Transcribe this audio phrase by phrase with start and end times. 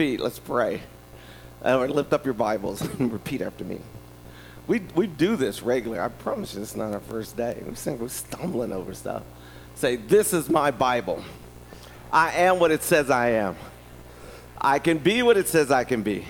[0.00, 0.18] feet.
[0.18, 0.80] Let's pray.
[1.62, 3.80] Uh, and lift up your Bibles and repeat after me.
[4.66, 6.02] We, we do this regularly.
[6.02, 7.62] I promise you, it's not our first day.
[7.66, 9.24] We think we're stumbling over stuff.
[9.74, 11.22] Say, This is my Bible.
[12.10, 13.56] I am what it says I am.
[14.58, 16.24] I can be what it says I can be.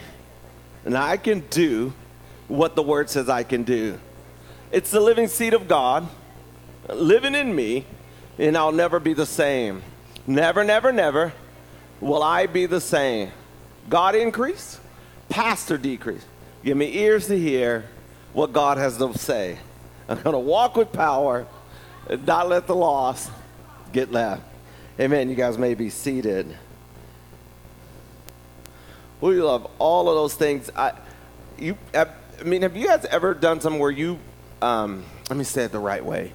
[0.85, 1.93] And I can do
[2.49, 4.01] what the Word says I can do.
[4.73, 6.09] It's the living seed of God
[6.89, 7.85] living in me,
[8.37, 9.85] and I'll never be the same.
[10.27, 11.33] Never, never, never
[12.01, 13.31] will I be the same.
[13.89, 14.79] God increase,
[15.29, 16.25] pastor decrease.
[16.65, 17.87] Give me ears to hear
[18.33, 19.59] what God has to say.
[20.09, 21.47] I'm going to walk with power
[22.09, 23.31] and not let the loss
[23.93, 24.43] get left.
[24.99, 25.31] Amen.
[25.31, 26.57] You guys may be seated.
[29.21, 30.71] We love all of those things.
[30.75, 30.93] I,
[31.59, 32.07] you, I
[32.45, 34.19] mean, have you guys ever done something where you,
[34.63, 36.33] um, let me say it the right way,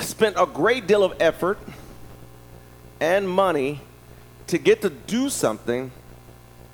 [0.00, 1.58] spent a great deal of effort
[3.00, 3.80] and money
[4.50, 5.92] to get to do something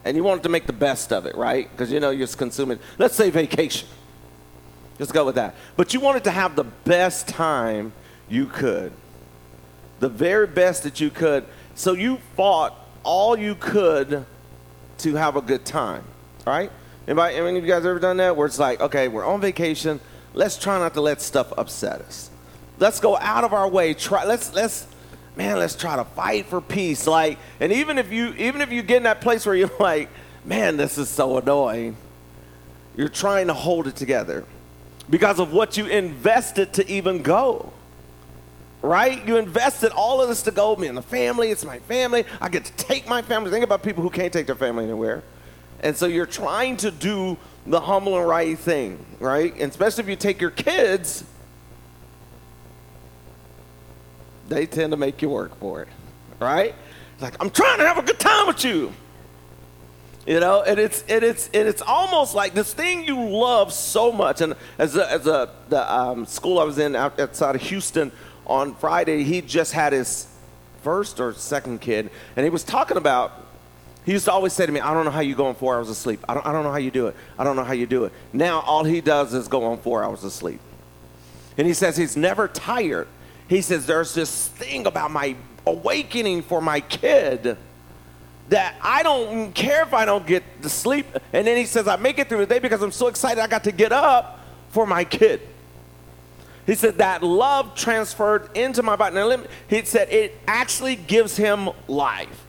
[0.05, 1.71] and you wanted to make the best of it, right?
[1.71, 3.89] Because you know you're consuming, let's say vacation.
[4.99, 5.55] Let's go with that.
[5.77, 7.93] But you wanted to have the best time
[8.29, 8.93] you could,
[10.01, 11.45] the very best that you could.
[11.75, 14.25] So you fought all you could
[14.99, 16.05] to have a good time,
[16.47, 16.73] right?
[17.07, 18.37] Anybody, any of you guys ever done that?
[18.37, 20.01] Where it's like, okay, we're on vacation.
[20.33, 22.31] Let's try not to let stuff upset us.
[22.79, 23.93] Let's go out of our way.
[23.93, 24.25] Try.
[24.25, 24.87] Let's let's
[25.37, 27.07] man, let's try to fight for peace.
[27.07, 30.09] Like, and even if you even if you get in that place where you're like,
[30.45, 31.97] man, this is so annoying,
[32.97, 34.45] you're trying to hold it together
[35.09, 37.73] because of what you invested to even go.
[38.83, 39.27] Right?
[39.27, 40.77] You invested all of this to go.
[40.77, 42.25] Me and the family, it's my family.
[42.41, 43.51] I get to take my family.
[43.51, 45.23] Think about people who can't take their family anywhere.
[45.81, 49.53] And so you're trying to do the humble and right thing, right?
[49.55, 51.25] And especially if you take your kids
[54.49, 55.89] they tend to make you work for it,
[56.41, 56.75] right?
[57.15, 58.93] It's like, I'm trying to have a good time with you.
[60.27, 64.11] You know, and it's and it's and it's almost like this thing you love so
[64.11, 64.41] much.
[64.41, 68.11] And as a, as a the um, school I was in out, outside of Houston
[68.45, 70.27] on Friday, he just had his
[70.83, 73.45] first or second kid, and he was talking about.
[74.05, 75.77] He used to always say to me, "I don't know how you go on four
[75.77, 76.25] hours of sleep.
[76.29, 77.15] I don't, I don't know how you do it.
[77.39, 80.03] I don't know how you do it." Now all he does is go on four
[80.03, 80.59] hours of sleep,
[81.57, 83.07] and he says he's never tired
[83.49, 85.37] he says, There's this thing about my
[85.67, 87.57] awakening for my kid
[88.49, 91.07] that I don't care if I don't get to sleep.
[91.33, 93.47] And then he says, I make it through the day because I'm so excited I
[93.49, 94.41] got to get up
[94.71, 95.41] for my kid.
[96.65, 99.15] He said that love transferred into my body.
[99.15, 102.45] Now, me, he said it actually gives him life.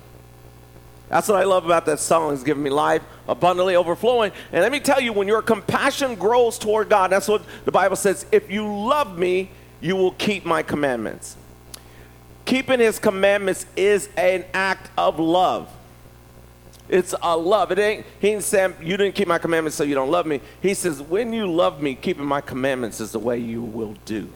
[1.10, 2.34] That's what I love about that song.
[2.34, 4.32] It's giving me life, abundantly overflowing.
[4.52, 7.96] And let me tell you, when your compassion grows toward God, that's what the Bible
[7.96, 8.26] says.
[8.32, 9.52] If you love me,
[9.82, 11.38] you will keep my commandments.
[12.46, 15.70] Keeping his commandments is an act of love.
[16.90, 17.72] It's a love.
[17.72, 20.40] It ain't, he ain't saying, you didn't keep my commandments, so you don't love me.
[20.62, 24.30] He says, when you love me, keeping my commandments is the way you will do.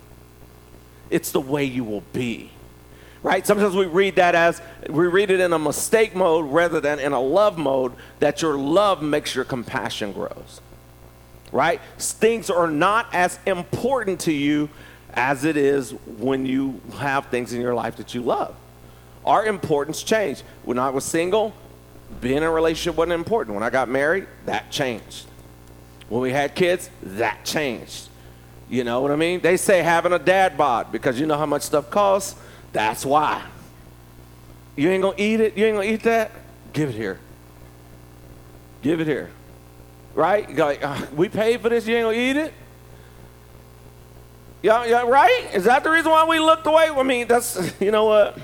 [1.09, 2.51] It's the way you will be.
[3.23, 3.45] Right?
[3.45, 7.13] Sometimes we read that as, we read it in a mistake mode rather than in
[7.13, 10.59] a love mode, that your love makes your compassion grows.
[11.51, 11.79] Right?
[11.97, 14.69] Things are not as important to you
[15.13, 18.55] as it is when you have things in your life that you love.
[19.25, 20.43] Our importance changed.
[20.63, 21.53] When I was single,
[22.19, 23.55] being in a relationship wasn't important.
[23.55, 25.25] When I got married, that changed.
[26.09, 28.09] When we had kids, that changed.
[28.69, 29.41] You know what I mean?
[29.41, 32.39] They say having a dad bod because you know how much stuff costs.
[32.73, 33.43] That's why.
[34.75, 35.57] You ain't gonna eat it.
[35.57, 36.31] You ain't gonna eat that.
[36.73, 37.19] Give it here.
[38.81, 39.29] Give it here.
[40.15, 40.53] Right?
[40.55, 41.85] Like, uh, we paid for this.
[41.85, 42.53] You ain't gonna eat it.
[44.61, 45.49] Yeah, yeah, right?
[45.53, 46.89] Is that the reason why we looked away?
[46.89, 48.37] I mean, that's, you know what?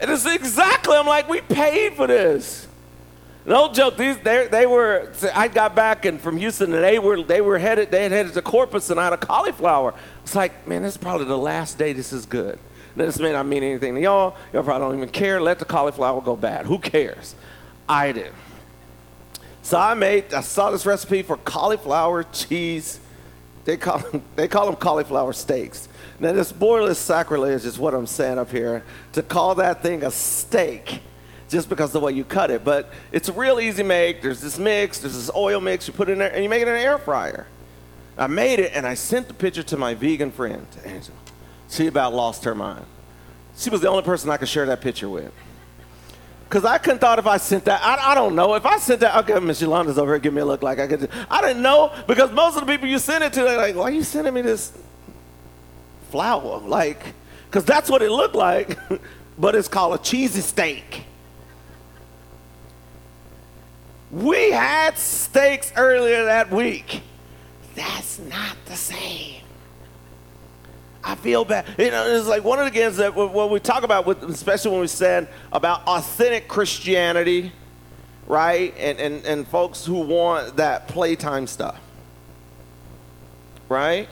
[0.00, 2.66] It is exactly, I'm like, we paid for this.
[3.46, 7.22] No joke, these, they, they were, I got back and from Houston and they were,
[7.22, 9.94] they were headed, they had headed to Corpus and I had a cauliflower.
[10.24, 12.58] It's like, man, this is probably the last day this is good.
[12.96, 14.36] This may not mean anything to y'all.
[14.52, 15.40] Y'all probably don't even care.
[15.40, 16.66] Let the cauliflower go bad.
[16.66, 17.34] Who cares?
[17.88, 18.32] I did.
[19.62, 23.00] So I made, I saw this recipe for cauliflower cheese
[23.66, 25.88] they call them, they call them cauliflower steaks.
[26.18, 28.82] Now, this borderless sacrilege is what I'm saying up here
[29.12, 31.00] to call that thing a steak
[31.48, 32.64] just because the way you cut it.
[32.64, 34.22] But it's a real easy make.
[34.22, 36.62] There's this mix, there's this oil mix, you put it in there, and you make
[36.62, 37.46] it in an air fryer.
[38.16, 41.18] I made it, and I sent the picture to my vegan friend, Angela.
[41.68, 42.86] She about lost her mind.
[43.56, 45.32] She was the only person I could share that picture with.
[46.48, 47.82] Cause I couldn't thought if I sent that.
[47.82, 49.16] I, I don't know if I sent that.
[49.24, 50.20] Okay, Miss Yolanda's over here.
[50.20, 51.10] Give me a look like I could.
[51.28, 53.84] I didn't know because most of the people you send it to, they're like, "Why
[53.84, 54.72] are you sending me this
[56.10, 57.14] flower Like,
[57.50, 58.78] cause that's what it looked like,
[59.38, 61.04] but it's called a cheesy steak.
[64.10, 67.02] We had steaks earlier that week.
[67.74, 69.42] That's not the same.
[71.06, 71.66] I feel bad.
[71.78, 74.72] You know, it's like one of the games that when we talk about, with, especially
[74.72, 77.52] when we said about authentic Christianity,
[78.26, 78.74] right?
[78.76, 81.78] And, and, and folks who want that playtime stuff,
[83.68, 84.08] right?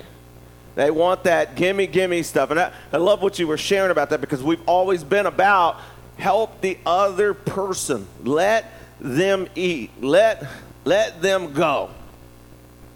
[0.76, 2.52] They want that gimme, gimme stuff.
[2.52, 5.80] And I, I love what you were sharing about that because we've always been about
[6.16, 8.06] help the other person.
[8.22, 8.70] Let
[9.00, 9.90] them eat.
[10.00, 10.46] Let,
[10.84, 11.90] let them go.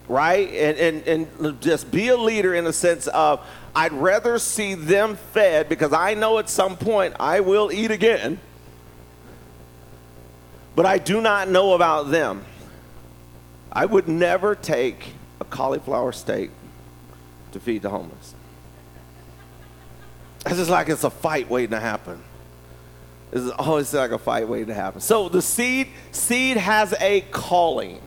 [0.06, 0.48] Right?
[0.50, 3.44] And, and, and just be a leader in the sense of
[3.78, 8.40] I'd rather see them fed because I know at some point I will eat again,
[10.74, 12.44] but I do not know about them.
[13.70, 16.50] I would never take a cauliflower steak
[17.52, 18.34] to feed the homeless.
[20.44, 22.20] It's just like it's a fight waiting to happen.
[23.30, 25.00] It's always like a fight waiting to happen.
[25.00, 28.00] So the seed, seed has a calling.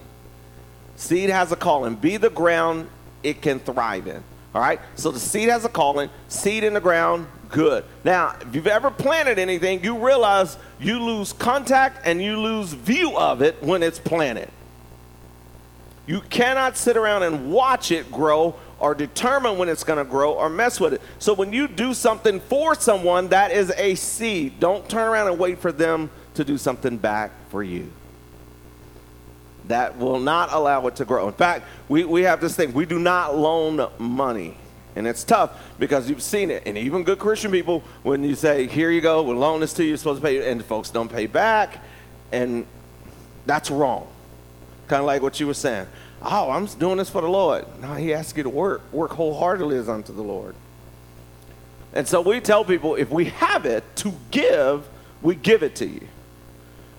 [0.98, 1.96] Seed has a calling.
[1.96, 2.90] Be the ground
[3.24, 4.22] it can thrive in.
[4.54, 4.80] All right?
[4.96, 7.86] So the seed has a calling, seed in the ground, good.
[8.04, 13.18] Now, if you've ever planted anything, you realize you lose contact and you lose view
[13.18, 14.50] of it when it's planted.
[16.06, 20.34] You cannot sit around and watch it grow or determine when it's going to grow
[20.34, 21.02] or mess with it.
[21.20, 24.60] So when you do something for someone, that is a seed.
[24.60, 27.92] Don't turn around and wait for them to do something back for you
[29.68, 31.28] that will not allow it to grow.
[31.28, 34.58] In fact, we, we have this thing we do not loan money.
[34.96, 36.64] And it's tough because you've seen it.
[36.66, 39.84] And even good Christian people, when you say, here you go, we'll loan this to
[39.84, 41.82] you, you're supposed to pay, and folks don't pay back.
[42.32, 42.66] And
[43.46, 44.08] that's wrong.
[44.88, 45.88] Kind of like what you were saying.
[46.22, 47.66] Oh, I'm doing this for the Lord.
[47.82, 48.82] No, he asks you to work.
[48.92, 50.56] Work wholeheartedly as unto the Lord.
[51.94, 54.88] And so we tell people if we have it to give,
[55.22, 56.08] we give it to you.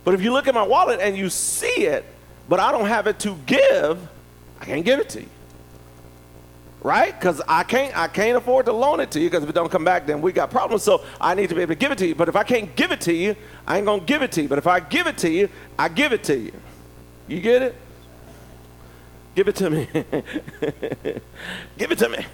[0.04, 2.04] But if you look at my wallet and you see it,
[2.48, 3.98] but I don't have it to give,
[4.60, 5.28] I can't give it to you.
[6.82, 7.16] Right?
[7.16, 9.70] Because I can't I can't afford to loan it to you because if it don't
[9.70, 10.82] come back, then we got problems.
[10.82, 12.16] So I need to be able to give it to you.
[12.16, 13.36] But if I can't give it to you,
[13.68, 14.48] I ain't gonna give it to you.
[14.48, 15.48] But if I give it to you,
[15.78, 16.52] I give it to you.
[17.28, 17.76] You get it?
[19.34, 19.86] Give it to me.
[21.78, 22.26] give it to me.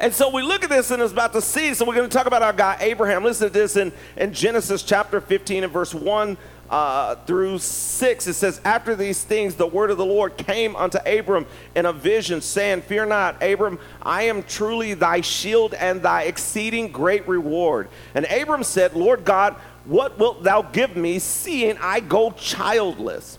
[0.00, 1.76] And so we look at this and it's about the seed.
[1.76, 3.22] So we're going to talk about our guy Abraham.
[3.22, 6.36] Listen to this in, in Genesis chapter 15 and verse 1
[6.72, 10.98] uh, through 6, it says, After these things, the word of the Lord came unto
[11.04, 11.44] Abram
[11.76, 16.90] in a vision, saying, Fear not, Abram, I am truly thy shield and thy exceeding
[16.90, 17.88] great reward.
[18.14, 19.54] And Abram said, Lord God,
[19.84, 23.38] what wilt thou give me, seeing I go childless?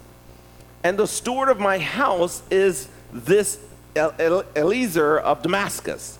[0.84, 3.60] And the steward of my house is this
[3.96, 6.20] Eliezer of Damascus.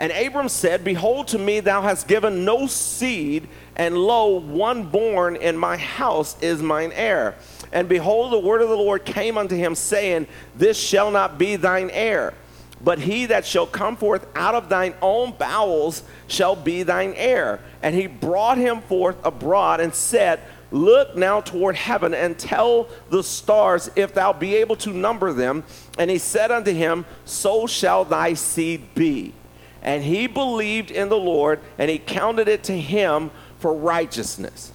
[0.00, 5.36] And Abram said, Behold, to me thou hast given no seed and lo, one born
[5.36, 7.34] in my house is mine heir.
[7.70, 10.26] And behold, the word of the Lord came unto him, saying,
[10.56, 12.32] This shall not be thine heir,
[12.80, 17.60] but he that shall come forth out of thine own bowels shall be thine heir.
[17.82, 23.22] And he brought him forth abroad and said, Look now toward heaven and tell the
[23.22, 25.62] stars if thou be able to number them.
[25.98, 29.34] And he said unto him, So shall thy seed be.
[29.82, 34.72] And he believed in the Lord, and he counted it to him for righteousness.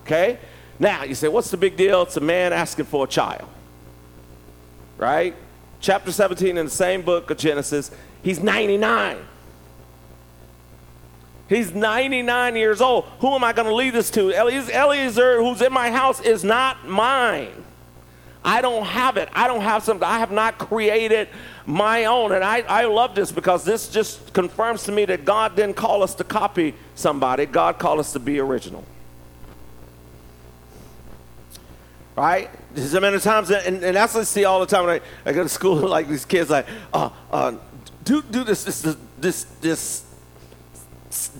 [0.00, 0.38] Okay?
[0.78, 2.02] Now, you say, what's the big deal?
[2.02, 3.48] It's a man asking for a child.
[4.96, 5.34] Right?
[5.80, 7.90] Chapter 17 in the same book of Genesis,
[8.22, 9.18] he's 99.
[11.48, 13.04] He's 99 years old.
[13.20, 14.30] Who am I going to leave this to?
[14.32, 17.64] Eliezer, who's in my house, is not mine.
[18.44, 19.28] I don't have it.
[19.32, 20.06] I don't have something.
[20.06, 21.28] I have not created
[21.64, 22.32] my own.
[22.32, 26.02] And I, I love this because this just confirms to me that God didn't call
[26.02, 28.84] us to copy somebody, God called us to be original.
[32.16, 32.50] Right?
[32.74, 35.30] There's a many times, and, and that's what I see all the time when I,
[35.30, 37.54] I go to school, like these kids, like, uh, uh,
[38.04, 40.04] do, do this, this, this, this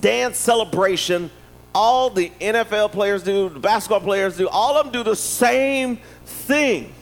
[0.01, 1.29] dance celebration.
[1.73, 5.99] All the NFL players do, the basketball players do, all of them do the same
[6.25, 6.93] thing.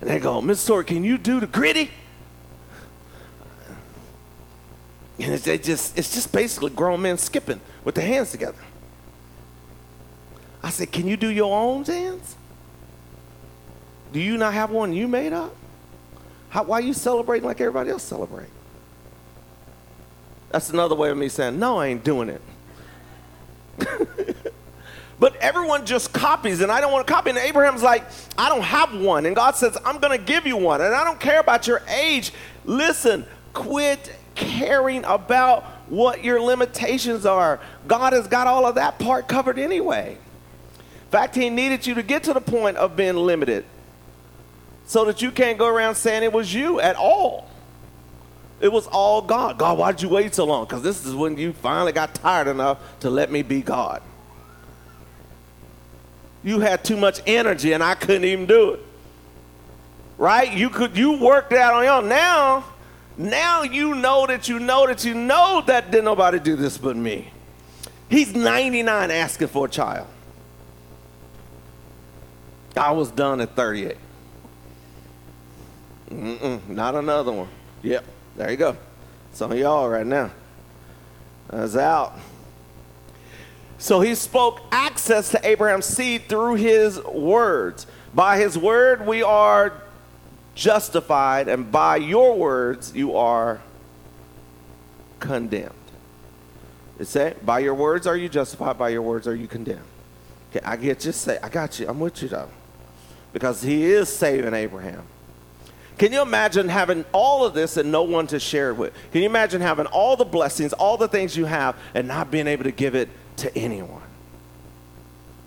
[0.00, 1.90] And they go, Miss Story, can you do the Griddy?
[5.18, 8.56] And it's, just, it's just basically grown men skipping with their hands together.
[10.62, 12.36] I said, Can you do your own dance?
[14.12, 15.54] Do you not have one you made up?
[16.48, 18.48] How, why are you celebrating like everybody else celebrate?
[20.50, 22.42] That's another way of me saying, No, I ain't doing it.
[25.20, 27.28] but everyone just copies, and I don't want to copy.
[27.28, 28.04] And Abraham's like,
[28.38, 29.26] I don't have one.
[29.26, 30.80] And God says, I'm going to give you one.
[30.80, 32.32] And I don't care about your age.
[32.64, 37.60] Listen, quit caring about what your limitations are.
[37.86, 40.12] God has got all of that part covered anyway.
[40.12, 43.66] In fact, He needed you to get to the point of being limited
[44.86, 47.50] so that you can't go around saying it was you at all.
[48.60, 49.58] It was all God.
[49.58, 50.64] God, why'd you wait so long?
[50.64, 54.02] Because this is when you finally got tired enough to let me be God.
[56.42, 58.80] You had too much energy and I couldn't even do it.
[60.18, 60.52] Right?
[60.52, 62.08] You could you worked out on your own.
[62.08, 62.64] Now,
[63.16, 66.96] now you know that you know that you know that didn't nobody do this but
[66.96, 67.32] me.
[68.08, 70.06] He's 99 asking for a child.
[72.76, 73.96] I was done at 38.
[76.10, 77.48] Mm-mm, not another one.
[77.82, 78.04] Yep,
[78.36, 78.76] there you go.
[79.32, 80.30] Some of y'all right now.
[81.48, 82.18] That's out.
[83.80, 87.86] So he spoke access to Abraham's seed through his words.
[88.14, 89.72] By his word, we are
[90.54, 93.62] justified, and by your words, you are
[95.18, 95.72] condemned.
[96.98, 99.80] It say, by your words are you justified, by your words are you condemned.
[100.50, 102.50] Okay, I get just say, I got you, I'm with you though.
[103.32, 105.04] Because he is saving Abraham.
[105.96, 108.92] Can you imagine having all of this and no one to share it with?
[109.12, 112.46] Can you imagine having all the blessings, all the things you have, and not being
[112.46, 113.08] able to give it
[113.40, 114.02] to anyone?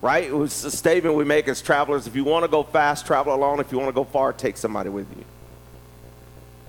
[0.02, 0.26] Right?
[0.26, 2.08] It was a statement we make as travelers.
[2.08, 3.60] If you want to go fast, travel alone.
[3.60, 5.24] If you want to go far, take somebody with you.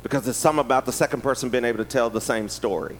[0.02, 2.98] Because there's something about the second person being able to tell the same story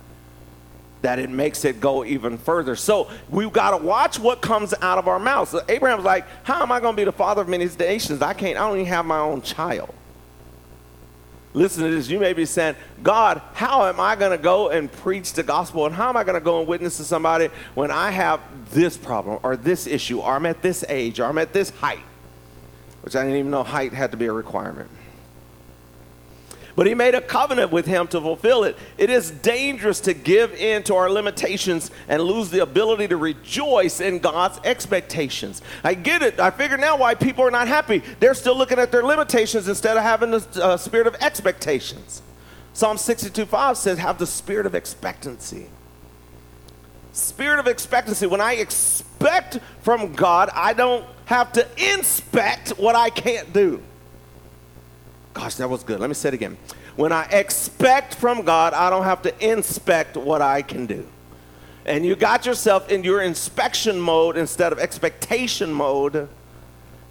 [1.04, 2.75] that it makes it go even further.
[2.75, 5.54] So we've got to watch what comes out of our mouths.
[5.69, 8.23] Abraham's like, How am I going to be the father of many nations?
[8.23, 9.95] I can't, I don't even have my own child.
[11.54, 12.08] Listen to this.
[12.08, 15.87] You may be saying, God, how am I going to go and preach the gospel?
[15.87, 18.40] And how am I going to go and witness to somebody when I have
[18.73, 22.02] this problem or this issue or I'm at this age or I'm at this height?
[23.02, 24.90] Which I didn't even know height had to be a requirement
[26.76, 28.76] but he made a covenant with him to fulfill it.
[28.99, 34.00] It is dangerous to give in to our limitations and lose the ability to rejoice
[34.00, 35.62] in God's expectations.
[35.85, 36.40] I get it.
[36.40, 38.02] I figure now why people are not happy.
[38.19, 42.23] They're still looking at their limitations instead of having the uh, spirit of expectations.
[42.73, 45.69] Psalm 62 5 says, Have the spirit of expectancy.
[47.12, 48.26] Spirit of expectancy.
[48.26, 53.81] When I expect from God, I don't have to inspect what I can't do.
[55.35, 56.00] Gosh, that was good.
[56.00, 56.57] Let me say it again.
[56.97, 61.07] When I expect from God, I don't have to inspect what I can do.
[61.85, 66.29] And you got yourself in your inspection mode instead of expectation mode,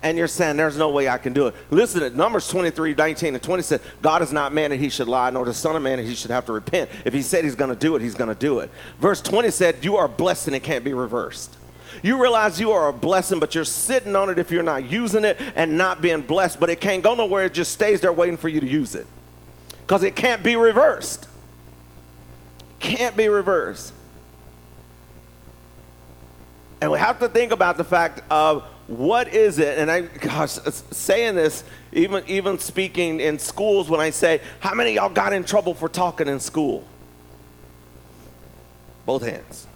[0.02, 1.56] and you're saying, There's no way I can do it.
[1.70, 5.08] Listen to Numbers 23 19 and 20 said, God is not man that he should
[5.08, 6.90] lie, nor the Son of Man that he should have to repent.
[7.06, 8.72] If he said he's going to do it, he's going to do it.
[9.00, 11.56] Verse 20 said, You are blessed and it can't be reversed.
[12.02, 15.26] You realize you are a blessing, but you're sitting on it if you're not using
[15.26, 16.60] it and not being blessed.
[16.60, 17.46] But it can't go nowhere.
[17.46, 19.08] It just stays there waiting for you to use it
[19.82, 21.28] because it can't be reversed.
[22.80, 23.94] Can't be reversed.
[26.82, 29.78] And we have to think about the fact of what is it?
[29.78, 30.52] And I, gosh,
[30.92, 35.46] saying this, even even speaking in schools, when I say, how many y'all got in
[35.46, 36.84] trouble for talking in school?
[39.06, 39.68] Both hands.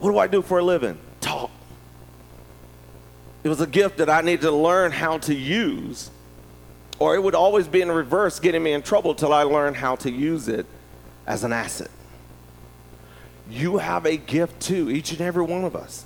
[0.00, 0.98] What do I do for a living?
[1.20, 1.50] Talk.
[3.44, 6.10] It was a gift that I needed to learn how to use,
[6.98, 9.96] or it would always be in reverse, getting me in trouble till I learned how
[9.96, 10.66] to use it
[11.26, 11.90] as an asset.
[13.48, 16.04] You have a gift too, each and every one of us.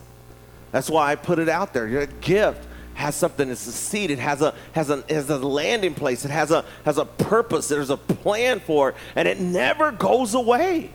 [0.73, 1.87] That's why I put it out there.
[1.87, 3.49] Your gift has something.
[3.49, 4.11] It's a seed.
[4.11, 6.25] It has a has a has a landing place.
[6.25, 7.69] It has a has a purpose.
[7.69, 10.91] There's a plan for it, and it never goes away.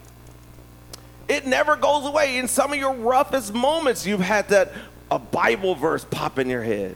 [1.29, 2.37] It never goes away.
[2.37, 4.73] In some of your roughest moments, you've had that
[5.11, 6.95] a Bible verse pop in your head.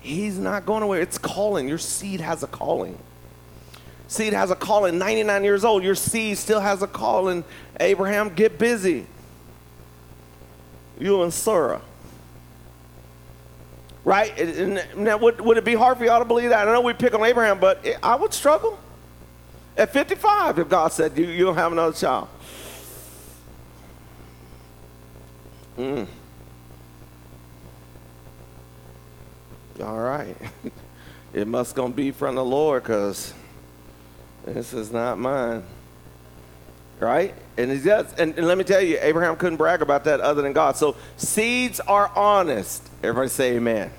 [0.00, 1.00] He's not going away.
[1.00, 1.68] It's calling.
[1.68, 2.96] Your seed has a calling.
[4.06, 4.98] Seed has a calling.
[4.98, 7.42] 99 years old, your seed still has a calling.
[7.80, 9.06] Abraham, get busy.
[11.00, 11.80] You and Sarah.
[14.04, 14.94] Right?
[14.96, 16.68] Now, would, would it be hard for y'all to believe that?
[16.68, 18.78] I know we pick on Abraham, but I would struggle.
[19.76, 22.28] At 55, if God said you, you don't have another child.
[25.78, 26.06] Mm.
[29.82, 30.36] All right.
[31.32, 33.34] it must gonna be from the Lord because
[34.46, 35.64] this is not mine.
[37.00, 37.34] Right?
[37.56, 38.12] And he does.
[38.14, 40.76] And, and let me tell you, Abraham couldn't brag about that other than God.
[40.76, 42.88] So seeds are honest.
[43.02, 43.90] Everybody say amen.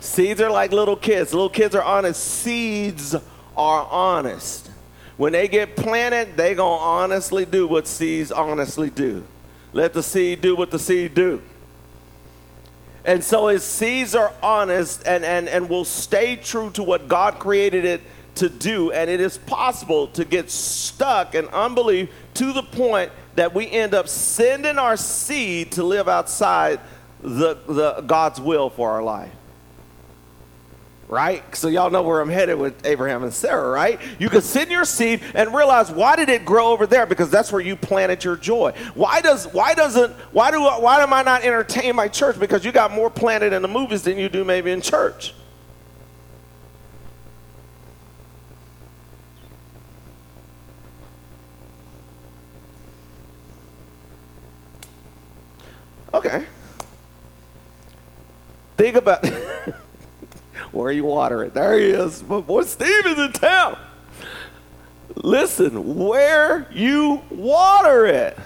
[0.00, 1.32] Seeds are like little kids.
[1.32, 2.22] Little kids are honest.
[2.22, 3.14] Seeds
[3.56, 4.70] are honest.
[5.16, 9.24] When they get planted, they gonna honestly do what seeds honestly do.
[9.72, 11.42] Let the seed do what the seed do.
[13.04, 17.38] And so his seeds are honest and, and, and will stay true to what God
[17.38, 18.00] created it
[18.36, 18.92] to do.
[18.92, 23.94] And it is possible to get stuck in unbelief to the point that we end
[23.94, 26.80] up sending our seed to live outside
[27.20, 29.32] the, the God's will for our life.
[31.12, 31.54] Right?
[31.54, 34.00] So y'all know where I'm headed with Abraham and Sarah, right?
[34.18, 37.04] You can send your seed and realize why did it grow over there?
[37.04, 38.72] Because that's where you planted your joy.
[38.94, 42.40] Why does why doesn't why do why am I not entertained by church?
[42.40, 45.34] Because you got more planted in the movies than you do maybe in church.
[56.14, 56.46] Okay.
[58.78, 59.22] Think about
[60.72, 61.54] where you water it.
[61.54, 62.22] There he is.
[62.22, 63.78] My boy Steve is in town.
[65.14, 68.38] Listen, where you water it.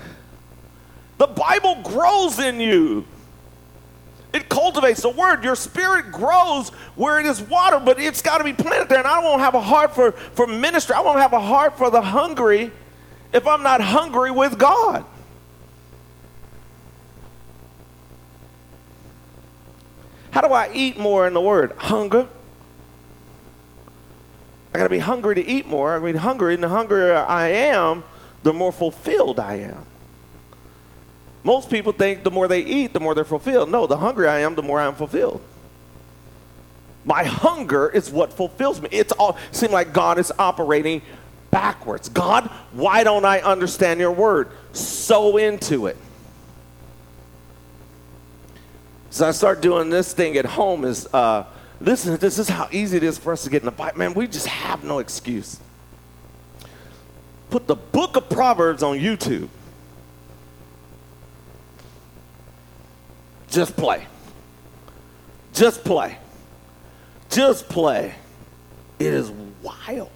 [1.19, 3.07] The Bible grows in you.
[4.33, 5.45] It cultivates the word.
[5.45, 8.99] Your spirit grows where it is water, but it's got to be planted there.
[8.99, 10.95] And I won't have a heart for, for ministry.
[10.95, 12.71] I won't have a heart for the hungry
[13.33, 15.07] if I'm not hungry with God.
[20.37, 21.73] How do I eat more in the word?
[21.79, 22.29] Hunger.
[24.75, 25.97] I got to be hungry to eat more.
[25.97, 28.05] I mean, hungry, and the hungrier I am,
[28.43, 29.87] the more fulfilled I am.
[31.43, 33.71] Most people think the more they eat, the more they're fulfilled.
[33.71, 35.41] No, the hungrier I am, the more I'm fulfilled.
[37.07, 38.91] My hunger is what fulfills me.
[38.93, 41.01] It's all seems like God is operating
[41.51, 42.11] backwards.
[42.11, 44.51] God, why don't I understand your word?
[44.75, 45.97] So into it.
[49.17, 51.47] So I start doing this thing at home is, uh,
[51.81, 53.97] listen, this is how easy it is for us to get in the Bible.
[53.97, 55.59] Man, we just have no excuse.
[57.49, 59.49] Put the book of Proverbs on YouTube.
[63.49, 64.07] Just play.
[65.55, 66.19] Just play.
[67.31, 68.15] Just play.
[68.99, 69.31] It is
[69.63, 70.11] wild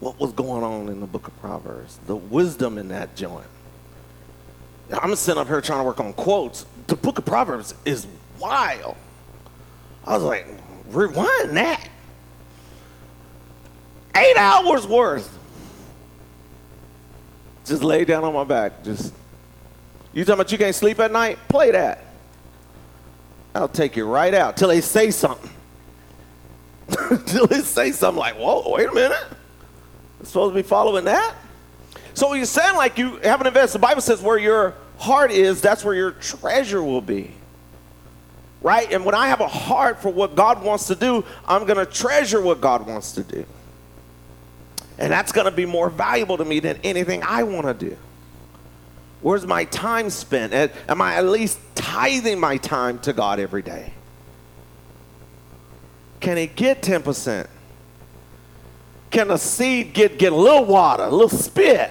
[0.00, 3.46] what was going on in the book of Proverbs, the wisdom in that joint.
[4.92, 8.06] I'm sitting up here trying to work on quotes the book of Proverbs is
[8.38, 8.96] wild.
[10.06, 10.46] I was like,
[10.88, 11.88] rewind that.
[14.14, 15.36] Eight hours worth.
[17.64, 18.84] Just lay down on my back.
[18.84, 19.12] Just
[20.12, 21.38] you talking about you can't sleep at night?
[21.48, 22.04] Play that.
[23.54, 25.50] I'll take you right out till they say something.
[27.26, 29.24] till they say something like, whoa, wait a minute.
[30.20, 31.34] I'm supposed to be following that?
[32.14, 33.78] So you sound like you haven't invested.
[33.78, 37.32] The Bible says where you're heart is, that's where your treasure will be.
[38.62, 38.90] Right?
[38.90, 41.86] And when I have a heart for what God wants to do, I'm going to
[41.86, 43.44] treasure what God wants to do.
[44.98, 47.96] And that's going to be more valuable to me than anything I want to do.
[49.20, 50.52] Where's my time spent?
[50.88, 53.92] Am I at least tithing my time to God every day?
[56.20, 57.46] Can it get 10%?
[59.10, 61.90] Can a seed get, get a little water, a little spit?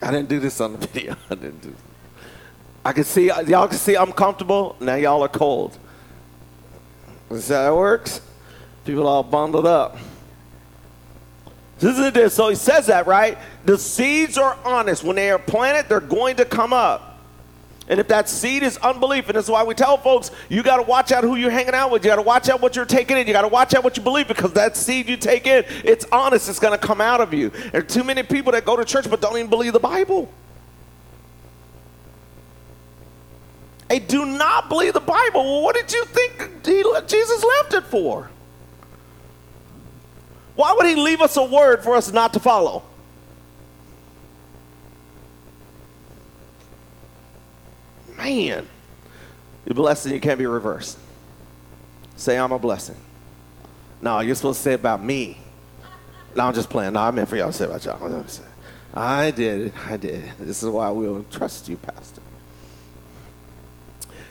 [0.00, 1.16] I didn't do this on the video.
[1.30, 1.74] I didn't do.
[2.84, 4.76] I can see y'all can see I'm comfortable.
[4.80, 5.76] Now y'all are cold.
[7.30, 8.20] Is that how it works?
[8.84, 9.98] People all bundled up.
[11.80, 12.32] Isn't it?
[12.32, 13.38] So he says that right.
[13.64, 15.04] The seeds are honest.
[15.04, 17.17] When they are planted, they're going to come up.
[17.88, 20.82] And if that seed is unbelief, and that's why we tell folks, you got to
[20.82, 22.04] watch out who you're hanging out with.
[22.04, 23.26] You got to watch out what you're taking in.
[23.26, 26.04] You got to watch out what you believe because that seed you take in, it's
[26.12, 26.48] honest.
[26.48, 27.48] It's going to come out of you.
[27.48, 30.30] There are too many people that go to church but don't even believe the Bible.
[33.88, 35.42] They do not believe the Bible.
[35.42, 38.30] Well, what did you think Jesus left it for?
[40.56, 42.82] Why would he leave us a word for us not to follow?
[48.18, 48.66] Man,
[49.64, 50.98] you're blessed and you can't be reversed.
[52.16, 52.96] Say, I'm a blessing.
[54.02, 55.38] No, you're supposed to say about me.
[56.36, 56.92] No, I'm just playing.
[56.92, 58.24] No, I meant for y'all to say about y'all.
[58.92, 59.72] I did.
[59.88, 60.24] I did.
[60.38, 62.22] This is why we'll trust you, Pastor.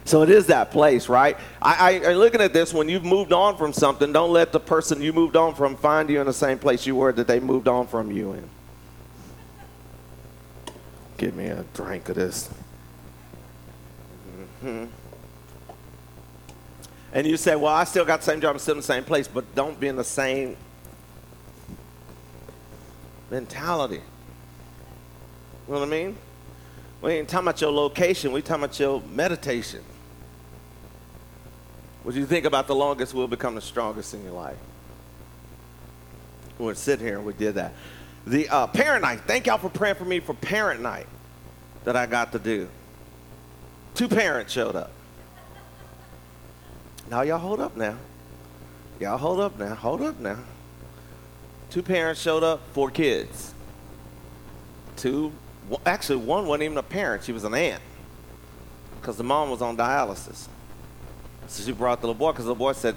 [0.04, 1.38] So it is that place, right?
[1.62, 5.02] I, I, looking at this, when you've moved on from something, don't let the person
[5.02, 7.68] you moved on from find you in the same place you were that they moved
[7.68, 8.50] on from you in.
[11.18, 12.50] Give me a drink of this.
[14.68, 14.84] Hmm.
[17.14, 19.06] And you say, well, I still got the same job, I'm still in the same
[19.06, 20.58] place, but don't be in the same
[23.32, 23.96] mentality.
[23.96, 26.18] You know what I mean?
[27.02, 29.86] We ain't talking about your location, we talking about your meditation.
[32.04, 34.58] What you think about the longest will become the strongest in your life.
[36.60, 37.74] We would sit here and we did that.
[38.26, 41.08] The uh, parent night, thank y'all for praying for me for parent night
[41.86, 42.68] that I got to do.
[43.98, 44.92] Two parents showed up.
[47.10, 47.98] Now y'all hold up now.
[49.00, 49.74] Y'all hold up now.
[49.74, 50.38] Hold up now.
[51.72, 53.56] Two parents showed up, four kids.
[54.98, 55.32] Two,
[55.84, 57.82] actually, one wasn't even a parent, she was an aunt.
[59.02, 60.48] because the mom was on dialysis.
[61.48, 62.96] So she brought the little boy because the boy said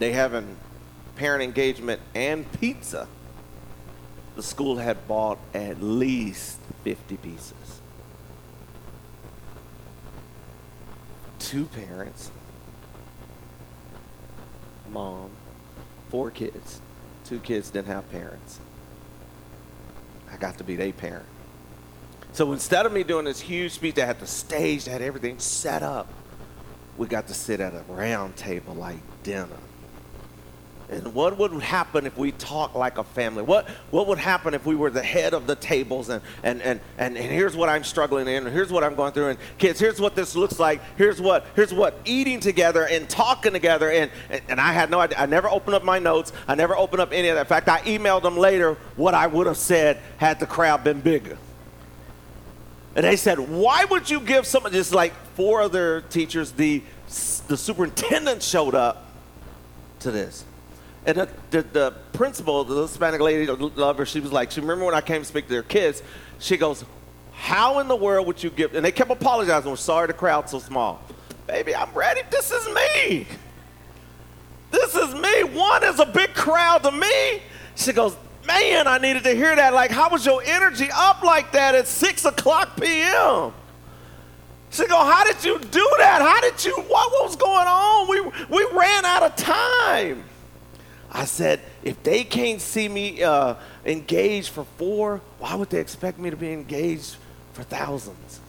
[0.00, 0.56] they having
[1.14, 3.06] parent engagement and pizza.
[4.34, 7.80] The school had bought at least 50 pieces.
[11.50, 12.30] Two parents,
[14.92, 15.30] mom,
[16.08, 16.80] four kids.
[17.24, 18.60] Two kids didn't have parents.
[20.32, 21.26] I got to be their parent.
[22.30, 25.40] So instead of me doing this huge speech that had the stage, that had everything
[25.40, 26.06] set up,
[26.96, 29.48] we got to sit at a round table like dinner.
[30.90, 33.44] And what would happen if we talked like a family?
[33.44, 36.80] What, what would happen if we were the head of the tables and, and, and,
[36.98, 39.78] and, and here's what I'm struggling in, and here's what I'm going through, and kids,
[39.78, 44.10] here's what this looks like, here's what, here's what eating together and talking together, and,
[44.30, 45.16] and, and I had no idea.
[45.16, 46.32] I never opened up my notes.
[46.48, 47.42] I never opened up any of that.
[47.42, 51.00] In fact, I emailed them later what I would have said had the crowd been
[51.00, 51.38] bigger.
[52.96, 56.82] And they said, why would you give someone, just like four other teachers, the,
[57.46, 59.06] the superintendent showed up
[60.00, 60.44] to this.
[61.06, 64.94] And the, the, the principal, the Hispanic lady, lover, she was like, she remember when
[64.94, 66.02] I came to speak to their kids,
[66.38, 66.84] she goes,
[67.32, 70.50] how in the world would you give, and they kept apologizing, we're sorry the crowd's
[70.50, 71.02] so small.
[71.46, 73.26] Baby, I'm ready, this is me.
[74.70, 75.44] This is me.
[75.44, 77.42] One is a big crowd to me.
[77.74, 78.14] She goes,
[78.46, 79.72] man, I needed to hear that.
[79.72, 83.52] Like, how was your energy up like that at 6 o'clock p.m.?
[84.70, 86.22] She go, how did you do that?
[86.22, 88.08] How did you, what, what was going on?
[88.08, 90.24] We, we ran out of time.
[91.12, 96.18] I said, if they can't see me uh, engaged for four, why would they expect
[96.18, 97.16] me to be engaged
[97.52, 98.40] for thousands?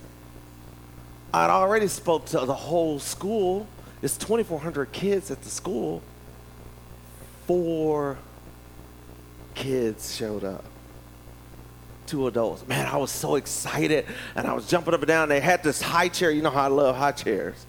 [1.33, 3.67] I'd already spoke to the whole school.
[4.01, 6.03] It's 2,400 kids at the school.
[7.47, 8.17] Four
[9.55, 10.65] kids showed up.
[12.05, 12.67] Two adults.
[12.67, 15.29] Man, I was so excited, and I was jumping up and down.
[15.29, 16.29] They had this high chair.
[16.29, 17.65] You know how I love high chairs.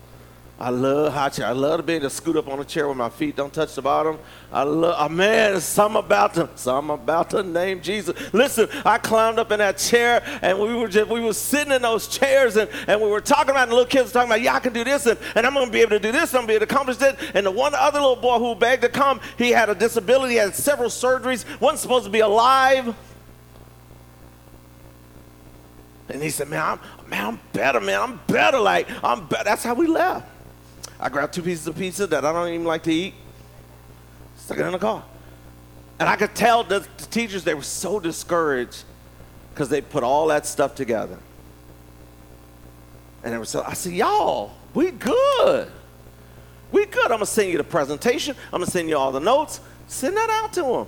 [0.62, 1.46] I love high chair.
[1.46, 3.52] I love to be able to scoot up on a chair where my feet don't
[3.52, 4.16] touch the bottom.
[4.52, 8.32] I love, oh man, some about to, some about to name Jesus.
[8.32, 11.82] Listen, I climbed up in that chair and we were just, we were sitting in
[11.82, 14.54] those chairs and, and we were talking about, the little kids were talking about, yeah,
[14.54, 16.32] I can do this and, and I'm going to be able to do this.
[16.32, 17.20] I'm going to be able to accomplish this.
[17.34, 20.54] And the one other little boy who begged to come, he had a disability, had
[20.54, 22.94] several surgeries, wasn't supposed to be alive.
[26.08, 28.00] And he said, man, I'm, man, I'm better, man.
[28.00, 28.60] I'm better.
[28.60, 29.42] Like, I'm better.
[29.42, 30.28] That's how we left.
[31.02, 33.14] I grabbed two pieces of pizza that I don't even like to eat,
[34.36, 35.04] stuck it in the car.
[35.98, 38.84] And I could tell the, the teachers, they were so discouraged
[39.52, 41.18] because they put all that stuff together.
[43.24, 45.72] And they were so, I said, y'all, we good.
[46.70, 47.04] We good.
[47.04, 48.36] I'm going to send you the presentation.
[48.46, 49.60] I'm going to send you all the notes.
[49.88, 50.86] Send that out to them.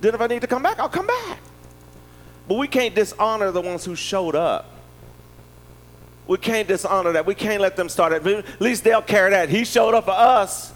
[0.00, 1.38] Then if I need to come back, I'll come back.
[2.48, 4.72] But we can't dishonor the ones who showed up.
[6.30, 7.26] We can't dishonor that.
[7.26, 8.24] We can't let them start it.
[8.24, 9.48] At least they'll carry that.
[9.48, 10.72] He showed up for us.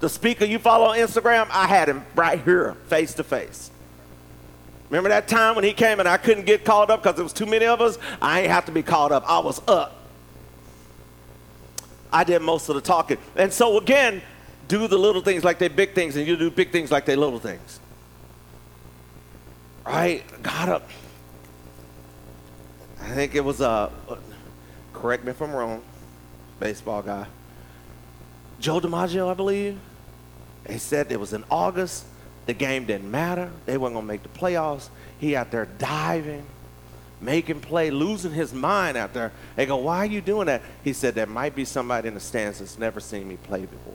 [0.00, 3.70] The speaker you follow on Instagram, I had him right here, face to face.
[4.90, 7.32] Remember that time when he came and I couldn't get called up because there was
[7.32, 7.96] too many of us?
[8.20, 9.24] I ain't have to be called up.
[9.26, 9.96] I was up.
[12.12, 13.16] I did most of the talking.
[13.34, 14.20] And so again,
[14.68, 17.16] do the little things like they big things, and you do big things like they
[17.16, 17.80] little things.
[19.86, 20.22] Right?
[20.42, 20.90] Got up.
[23.10, 23.90] I think it was, uh,
[24.92, 25.82] correct me if I'm wrong,
[26.60, 27.26] baseball guy.
[28.60, 29.80] Joe DiMaggio, I believe.
[30.68, 32.04] He said it was in August.
[32.46, 33.50] The game didn't matter.
[33.66, 34.90] They weren't to make the playoffs.
[35.18, 36.46] He out there diving,
[37.20, 39.32] making play, losing his mind out there.
[39.56, 40.62] They go, why are you doing that?
[40.84, 43.94] He said, there might be somebody in the stands that's never seen me play before.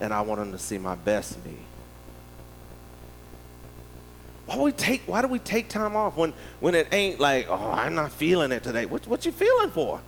[0.00, 1.54] And I want them to see my best me.
[4.46, 7.72] Why, we take, why do we take time off when, when it ain't like, oh,
[7.72, 8.86] I'm not feeling it today?
[8.86, 10.00] What, what you feeling for?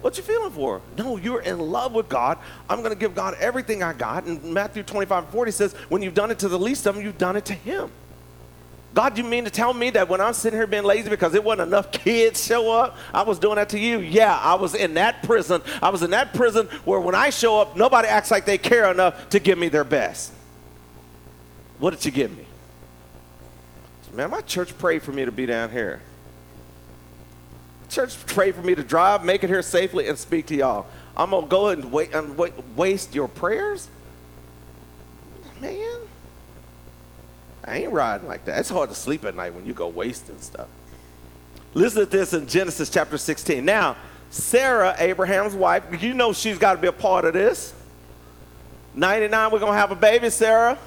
[0.00, 0.80] What you feeling for?
[0.96, 2.38] No, you're in love with God.
[2.70, 4.24] I'm going to give God everything I got.
[4.24, 7.18] And Matthew 25 40 says, when you've done it to the least of them, you've
[7.18, 7.90] done it to him.
[8.94, 11.42] God, you mean to tell me that when I'm sitting here being lazy because it
[11.42, 13.98] wasn't enough kids show up, I was doing that to you?
[13.98, 15.60] Yeah, I was in that prison.
[15.82, 18.90] I was in that prison where when I show up, nobody acts like they care
[18.90, 20.32] enough to give me their best.
[21.78, 22.44] What did you give me?
[24.12, 26.00] Man, my church prayed for me to be down here.
[27.88, 30.86] Church prayed for me to drive, make it here safely, and speak to y'all.
[31.16, 33.88] I'm gonna go and wait and wait, waste your prayers,
[35.60, 36.00] man.
[37.64, 38.58] I ain't riding like that.
[38.60, 40.68] It's hard to sleep at night when you go wasting stuff.
[41.74, 43.64] Listen to this in Genesis chapter 16.
[43.64, 43.96] Now,
[44.30, 47.74] Sarah, Abraham's wife, you know she's got to be a part of this.
[48.94, 50.78] 99, we're gonna have a baby, Sarah.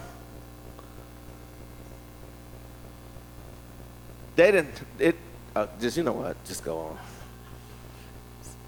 [4.35, 5.15] They didn't, it,
[5.55, 6.43] uh, just you know what?
[6.45, 6.97] Just go on.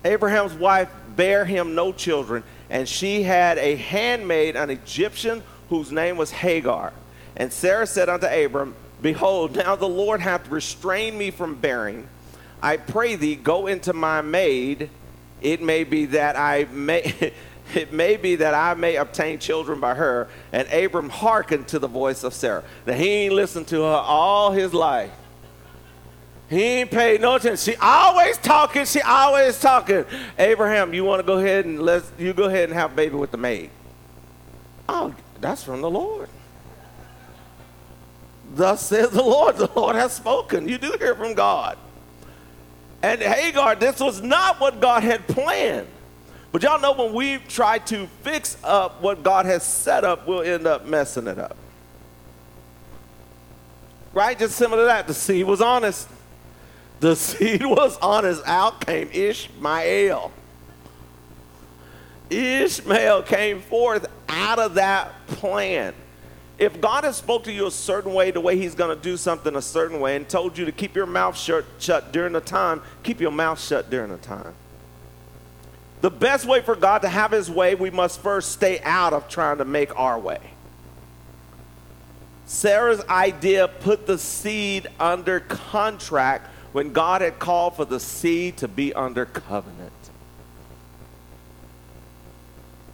[0.06, 6.18] Abraham's wife bare him no children, and she had a handmaid, an Egyptian, whose name
[6.18, 6.94] was Hagar.
[7.36, 12.08] And Sarah said unto Abram, Behold, now the Lord hath restrained me from bearing.
[12.62, 14.90] I pray thee, go into my maid.
[15.42, 17.34] It may be that I may.
[17.76, 20.28] it may be that I may obtain children by her.
[20.52, 22.64] And Abram hearkened to the voice of Sarah.
[22.86, 25.12] Now he ain't listened to her all his life.
[26.54, 27.74] He ain't paid no attention.
[27.74, 28.86] She always talking.
[28.86, 30.06] She always talking.
[30.38, 33.32] Abraham, you want to go ahead and let you go ahead and have baby with
[33.32, 33.70] the maid.
[34.88, 36.30] Oh, that's from the Lord.
[38.54, 39.58] Thus says the Lord.
[39.58, 40.70] The Lord has spoken.
[40.70, 41.78] You do hear from God.
[43.02, 45.88] And Hagar, this was not what God had planned.
[46.52, 50.44] But y'all know when we try to fix up what God has set up, we'll
[50.44, 51.58] end up messing it up.
[54.14, 54.38] Right?
[54.38, 55.08] Just similar to that.
[55.08, 56.08] The seed was honest.
[57.04, 60.32] The seed was on his Out came Ishmael.
[62.30, 65.96] Ishmael came forth out of that plan.
[66.58, 69.18] If God has spoke to you a certain way, the way He's going to do
[69.18, 72.40] something a certain way, and told you to keep your mouth shut, shut during the
[72.40, 74.54] time, keep your mouth shut during the time.
[76.00, 79.28] The best way for God to have his way, we must first stay out of
[79.28, 80.40] trying to make our way.
[82.46, 88.68] Sarah's idea put the seed under contract when God had called for the sea to
[88.68, 89.92] be under covenant.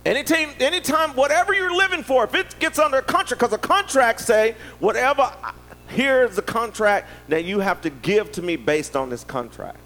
[0.05, 4.21] Anytime, anytime, whatever you're living for, if it gets under a contract, because a contract
[4.21, 5.31] say, whatever,
[5.87, 9.79] here's the contract that you have to give to me based on this contract.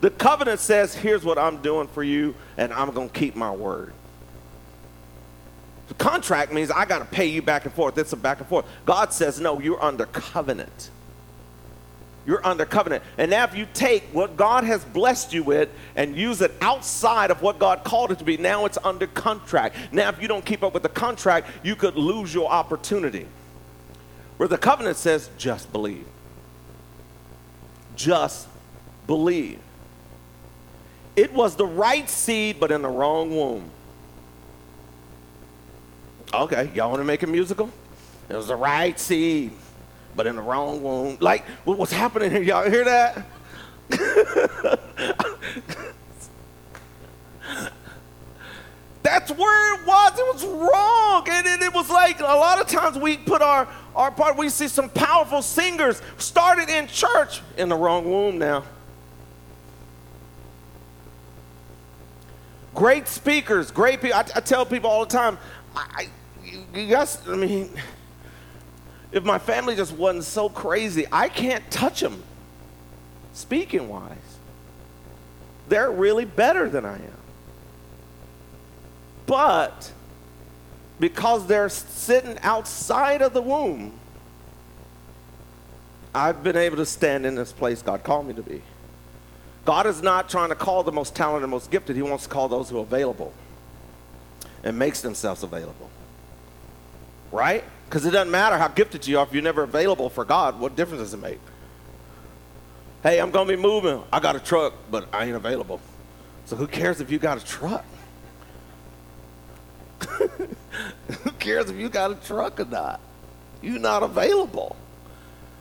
[0.00, 3.50] The covenant says, here's what I'm doing for you, and I'm going to keep my
[3.50, 3.92] word.
[5.88, 7.98] The contract means I got to pay you back and forth.
[7.98, 8.64] It's a back and forth.
[8.86, 10.90] God says, no, you're under covenant.
[12.26, 13.02] You're under covenant.
[13.18, 17.30] And now, if you take what God has blessed you with and use it outside
[17.30, 19.76] of what God called it to be, now it's under contract.
[19.90, 23.26] Now, if you don't keep up with the contract, you could lose your opportunity.
[24.36, 26.06] Where the covenant says, just believe.
[27.96, 28.48] Just
[29.06, 29.58] believe.
[31.16, 33.70] It was the right seed, but in the wrong womb.
[36.32, 37.70] Okay, y'all want to make a musical?
[38.28, 39.50] It was the right seed,
[40.14, 41.16] but in the wrong womb.
[41.20, 42.42] Like, what's happening here?
[42.42, 43.26] Y'all hear that?
[49.02, 50.18] That's where it was.
[50.18, 51.26] It was wrong.
[51.28, 54.48] And it, it, was like a lot of times we put our, our part, we
[54.50, 58.64] see some powerful singers started in church in the wrong womb now.
[62.74, 64.16] Great speakers, great people.
[64.16, 65.38] I, I tell people all the time,
[65.74, 66.08] I,
[66.44, 67.70] you, you guys, I mean,
[69.12, 72.22] if my family just wasn't so crazy, I can't touch them
[73.32, 74.16] speaking wise.
[75.68, 77.20] They're really better than I am.
[79.26, 79.92] But
[80.98, 83.92] because they're sitting outside of the womb,
[86.14, 88.62] I've been able to stand in this place God called me to be.
[89.64, 91.94] God is not trying to call the most talented most gifted.
[91.94, 93.32] He wants to call those who are available
[94.64, 95.90] and makes themselves available.
[97.30, 97.62] Right?
[97.90, 100.60] Because it doesn't matter how gifted you are if you're never available for God.
[100.60, 101.40] What difference does it make?
[103.02, 104.00] Hey, I'm going to be moving.
[104.12, 105.80] I got a truck, but I ain't available.
[106.44, 107.84] So who cares if you got a truck?
[110.08, 113.00] who cares if you got a truck or not?
[113.60, 114.76] You're not available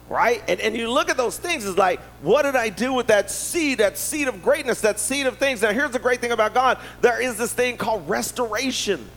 [0.09, 0.41] right?
[0.47, 3.29] And, and you look at those things, it's like, what did I do with that
[3.29, 5.61] seed, that seed of greatness, that seed of things?
[5.61, 9.07] Now, here's the great thing about God there is this thing called restoration.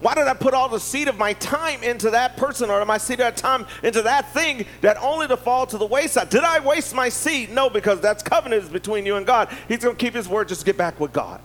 [0.00, 2.98] Why did I put all the seed of my time into that person or my
[2.98, 6.28] seed of time into that thing that only to fall to the wayside?
[6.28, 7.50] Did I waste my seed?
[7.50, 9.48] No, because that's covenant between you and God.
[9.68, 10.48] He's going to keep his word.
[10.48, 11.40] Just get back with God.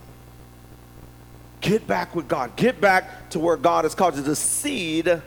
[1.62, 2.54] Get back with God.
[2.56, 4.22] Get back to where God has called you.
[4.22, 5.22] The seed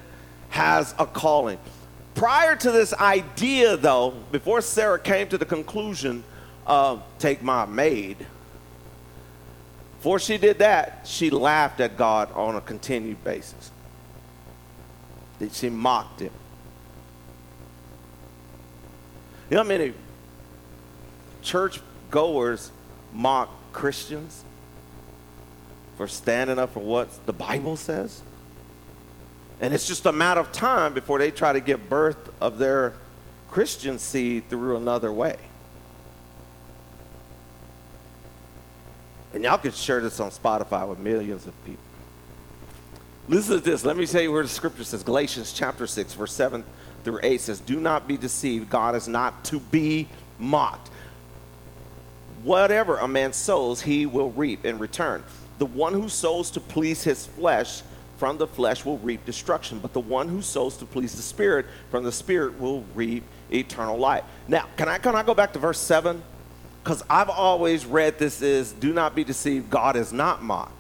[0.50, 1.58] has a calling.
[2.14, 6.24] Prior to this idea, though, before Sarah came to the conclusion
[6.68, 8.26] of take my maid,
[10.06, 13.72] before she did that, she laughed at God on a continued basis.
[15.52, 16.32] She mocked him.
[19.50, 19.96] You know how many
[21.42, 22.70] church goers
[23.16, 24.44] mock Christians
[25.98, 28.22] for standing up for what the Bible says?
[29.60, 32.94] And it's just a matter of time before they try to give birth of their
[33.50, 35.38] Christian seed through another way.
[39.36, 41.84] And y'all can share this on Spotify with millions of people.
[43.28, 43.84] Listen to this.
[43.84, 46.64] Let me tell you where the scripture says Galatians chapter 6, verse 7
[47.04, 48.70] through 8 says, Do not be deceived.
[48.70, 50.08] God is not to be
[50.40, 50.90] mocked.
[52.44, 55.22] Whatever a man sows, he will reap in return.
[55.58, 57.82] The one who sows to please his flesh
[58.16, 61.66] from the flesh will reap destruction, but the one who sows to please the Spirit
[61.92, 64.24] from the Spirit will reap eternal life.
[64.48, 66.24] Now, can I, can I go back to verse 7?
[66.86, 70.72] Because I've always read this is do not be deceived, God is not mocked.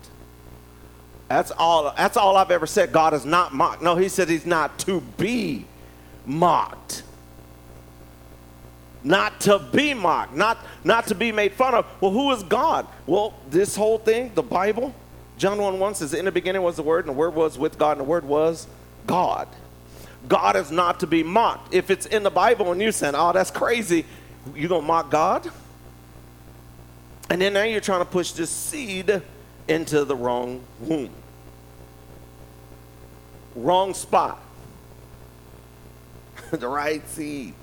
[1.27, 2.91] That's all, that's all I've ever said.
[2.91, 3.81] God is not mocked.
[3.81, 5.65] No, he said he's not to be
[6.23, 7.01] mocked.
[9.03, 11.87] Not to be mocked, not, not to be made fun of.
[11.99, 12.85] Well, who is God?
[13.07, 14.93] Well, this whole thing, the Bible,
[15.39, 17.79] John 1 1 says, In the beginning was the Word, and the Word was with
[17.79, 18.67] God, and the Word was
[19.07, 19.47] God.
[20.27, 21.73] God is not to be mocked.
[21.73, 24.05] If it's in the Bible and you're saying, oh, that's crazy,
[24.55, 25.51] you to mock God?
[27.29, 29.21] And then now you're trying to push this seed
[29.67, 31.09] into the wrong womb,
[33.55, 34.39] wrong spot,
[36.51, 37.55] the right seed.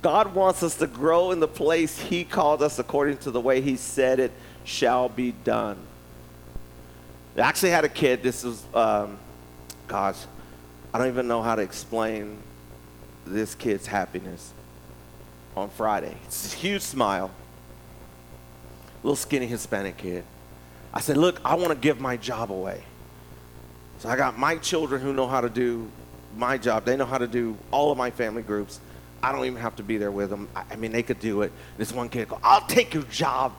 [0.00, 3.60] God wants us to grow in the place He called us according to the way
[3.60, 4.32] He said it
[4.64, 5.78] shall be done.
[7.36, 8.22] I actually had a kid.
[8.22, 9.18] This was, um,
[9.86, 10.16] gosh,
[10.94, 12.38] I don't even know how to explain
[13.26, 14.52] this kid's happiness
[15.56, 16.14] on Friday.
[16.26, 17.30] It's a huge smile,
[19.02, 20.24] little skinny Hispanic kid.
[20.92, 22.82] I said, Look, I want to give my job away.
[23.98, 25.90] So I got my children who know how to do
[26.36, 28.80] my job, they know how to do all of my family groups.
[29.22, 30.48] I don't even have to be there with them.
[30.54, 31.50] I, I mean, they could do it.
[31.78, 33.54] This one kid go, I'll take your job.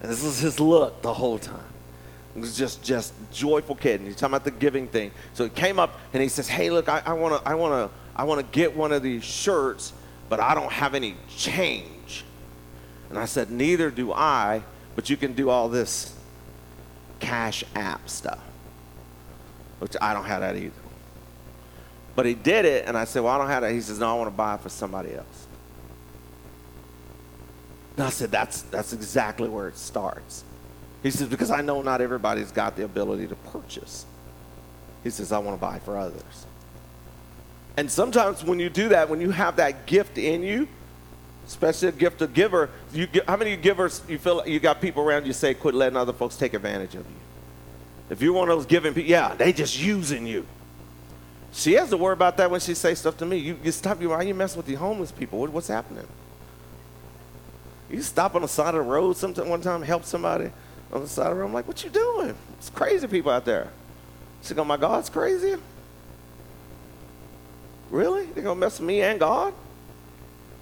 [0.00, 1.60] And this is his look the whole time.
[2.34, 4.00] It was just just joyful kid.
[4.00, 5.10] And he's talking about the giving thing.
[5.34, 7.96] So he came up and he says, Hey, look, I want to I want to
[8.16, 9.92] I want to get one of these shirts,
[10.30, 12.24] but I don't have any change.
[13.10, 14.62] And I said, Neither do I,
[14.94, 16.14] but you can do all this
[17.18, 18.40] cash app stuff.
[19.80, 20.72] Which I don't have that either.
[22.14, 23.72] But he did it, and I said, Well, I don't have that.
[23.72, 25.46] He says, No, I want to buy it for somebody else.
[27.96, 30.44] And I said, That's that's exactly where it starts.
[31.02, 34.06] He says, Because I know not everybody's got the ability to purchase.
[35.02, 36.46] He says, I want to buy for others.
[37.76, 40.68] And sometimes when you do that, when you have that gift in you,
[41.46, 45.26] especially a gift of giver, you how many givers you feel you got people around
[45.26, 47.16] you say, quit letting other folks take advantage of you?
[48.10, 50.44] If you're one of those giving people, yeah, they just using you.
[51.52, 53.36] She has to worry about that when she says stuff to me.
[53.36, 55.40] You, you stop, you, why you messing with the homeless people?
[55.40, 56.06] What, what's happening?
[57.90, 60.50] You stop on the side of the road sometime, one time, help somebody
[60.92, 61.48] on the side of the road.
[61.48, 62.36] I'm like, what you doing?
[62.58, 63.68] It's crazy people out there.
[64.42, 65.56] She go, my God, it's crazy?
[67.90, 68.24] Really?
[68.26, 69.52] They're going to mess with me and God?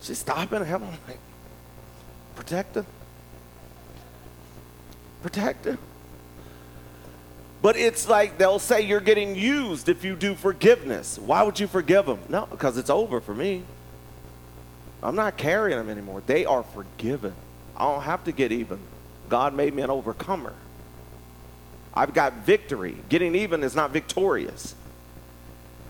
[0.01, 0.89] She's stopping and helping.
[0.89, 1.19] I'm like,
[2.37, 2.87] protect her.
[5.23, 5.79] Protect her.
[7.61, 11.19] But it's like they'll say you're getting used if you do forgiveness.
[11.19, 12.21] Why would you forgive them?
[12.29, 13.65] No, because it's over for me.
[15.03, 16.23] I'm not carrying them anymore.
[16.27, 17.35] They are forgiven.
[17.77, 18.79] I don't have to get even.
[19.29, 20.55] God made me an overcomer.
[21.95, 22.97] I've got victory.
[23.09, 24.75] Getting even is not victorious.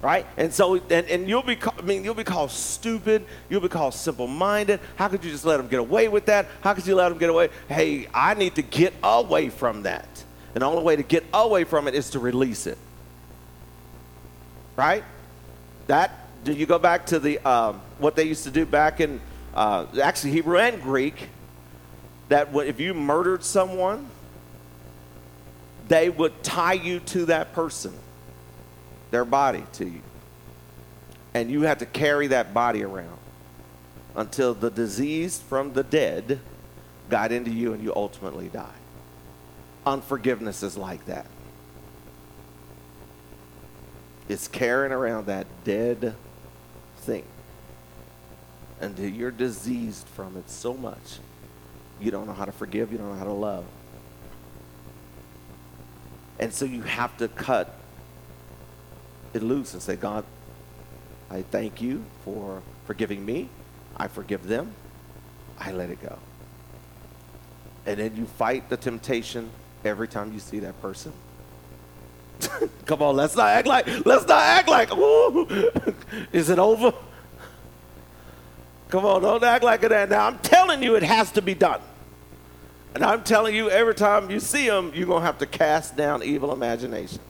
[0.00, 0.26] Right?
[0.36, 3.94] And so and, and you'll be I mean you'll be called stupid, you'll be called
[3.94, 4.80] simple-minded.
[4.96, 6.46] How could you just let them get away with that?
[6.60, 7.48] How could you let them get away?
[7.68, 10.06] Hey, I need to get away from that.
[10.54, 12.78] And the only way to get away from it is to release it.
[14.76, 15.04] Right?
[15.88, 16.12] That,
[16.44, 19.20] do you go back to the um, what they used to do back in
[19.54, 21.28] uh, actually Hebrew and Greek?
[22.28, 24.08] That if you murdered someone,
[25.88, 27.94] they would tie you to that person,
[29.10, 30.02] their body to you.
[31.34, 33.18] And you have to carry that body around
[34.16, 36.40] until the disease from the dead
[37.08, 38.66] got into you and you ultimately died.
[39.86, 41.26] Unforgiveness is like that.
[44.28, 46.14] It's carrying around that dead
[46.98, 47.24] thing
[48.80, 51.18] until you're diseased from it so much
[52.00, 53.64] you don't know how to forgive, you don't know how to love.
[56.38, 57.74] And so you have to cut
[59.38, 60.24] it loose and say, God,
[61.30, 63.48] I thank you for forgiving me.
[63.96, 64.74] I forgive them.
[65.58, 66.18] I let it go.
[67.86, 69.50] And then you fight the temptation
[69.84, 71.12] every time you see that person.
[72.86, 74.90] Come on, let's not act like, let's not act like,
[76.32, 76.92] is it over?
[78.88, 80.08] Come on, don't act like that.
[80.08, 81.80] Now, I'm telling you, it has to be done.
[82.94, 85.96] And I'm telling you, every time you see them, you're going to have to cast
[85.96, 87.20] down evil imagination.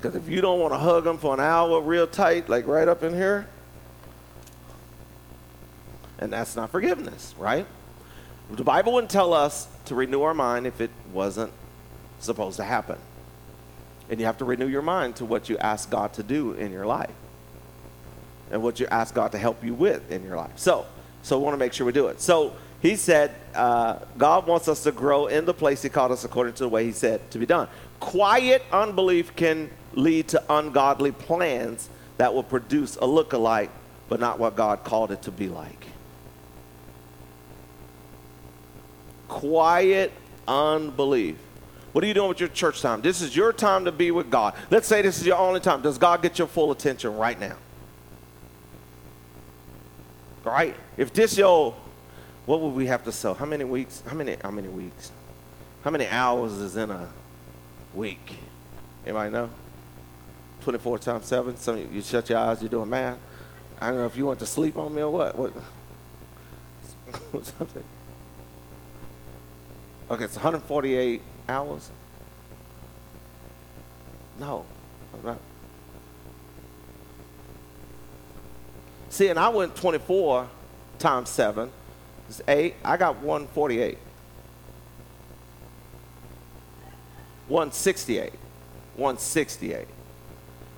[0.00, 2.88] Because if you don't want to hug them for an hour real tight, like right
[2.88, 3.46] up in here,
[6.18, 7.66] and that's not forgiveness, right?
[8.50, 11.52] The Bible wouldn't tell us to renew our mind if it wasn't
[12.18, 12.98] supposed to happen.
[14.08, 16.72] And you have to renew your mind to what you ask God to do in
[16.72, 17.10] your life.
[18.50, 20.52] and what you ask God to help you with in your life.
[20.56, 20.86] So,
[21.22, 22.20] so we want to make sure we do it.
[22.20, 26.24] So he said, uh, God wants us to grow in the place He called us
[26.24, 27.68] according to the way He said to be done.
[28.00, 33.70] Quiet unbelief can lead to ungodly plans that will produce a look-alike,
[34.08, 35.86] but not what God called it to be like.
[39.28, 40.12] Quiet
[40.48, 41.36] unbelief.
[41.92, 43.00] What are you doing with your church time?
[43.00, 44.54] This is your time to be with God.
[44.70, 45.82] Let's say this is your only time.
[45.82, 47.56] Does God get your full attention right now?
[50.44, 50.74] Right?
[50.96, 51.74] If this your
[52.46, 53.34] what would we have to sell?
[53.34, 54.02] How many weeks?
[54.06, 55.12] How many how many weeks?
[55.84, 57.08] How many hours is in a
[57.94, 58.38] week?
[59.04, 59.50] Anybody know?
[60.62, 61.56] 24 times 7.
[61.56, 63.18] Some you, you shut your eyes, you're doing math.
[63.80, 65.36] I don't know if you want to sleep on me or what.
[65.36, 65.52] What?
[67.44, 67.84] Something.
[70.10, 71.90] Okay, it's 148 hours.
[74.38, 74.64] No,
[75.14, 75.38] I'm not.
[79.08, 80.48] See, and I went 24
[80.98, 81.70] times 7
[82.28, 82.74] is 8.
[82.84, 83.98] I got 148.
[87.50, 88.32] 168.
[88.96, 89.86] 168.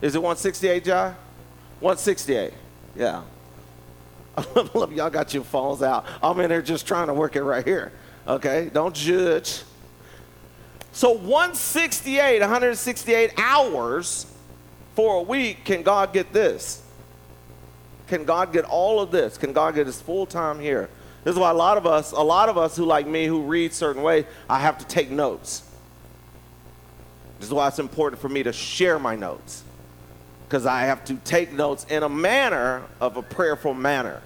[0.00, 1.14] Is it 168, John?
[1.80, 2.52] 168.
[2.96, 3.22] Yeah.
[4.74, 6.06] Love y'all got your phones out.
[6.22, 7.92] I'm in there just trying to work it right here.
[8.26, 8.70] Okay?
[8.72, 9.62] Don't judge.
[10.92, 14.26] So 168, 168 hours
[14.94, 16.82] for a week, can God get this?
[18.08, 19.38] Can God get all of this?
[19.38, 20.88] Can God get his full time here?
[21.24, 23.42] This is why a lot of us, a lot of us who like me, who
[23.42, 25.68] read certain way, I have to take notes.
[27.42, 29.64] This is why it's important for me to share my notes.
[30.46, 34.22] Because I have to take notes in a manner of a prayerful manner.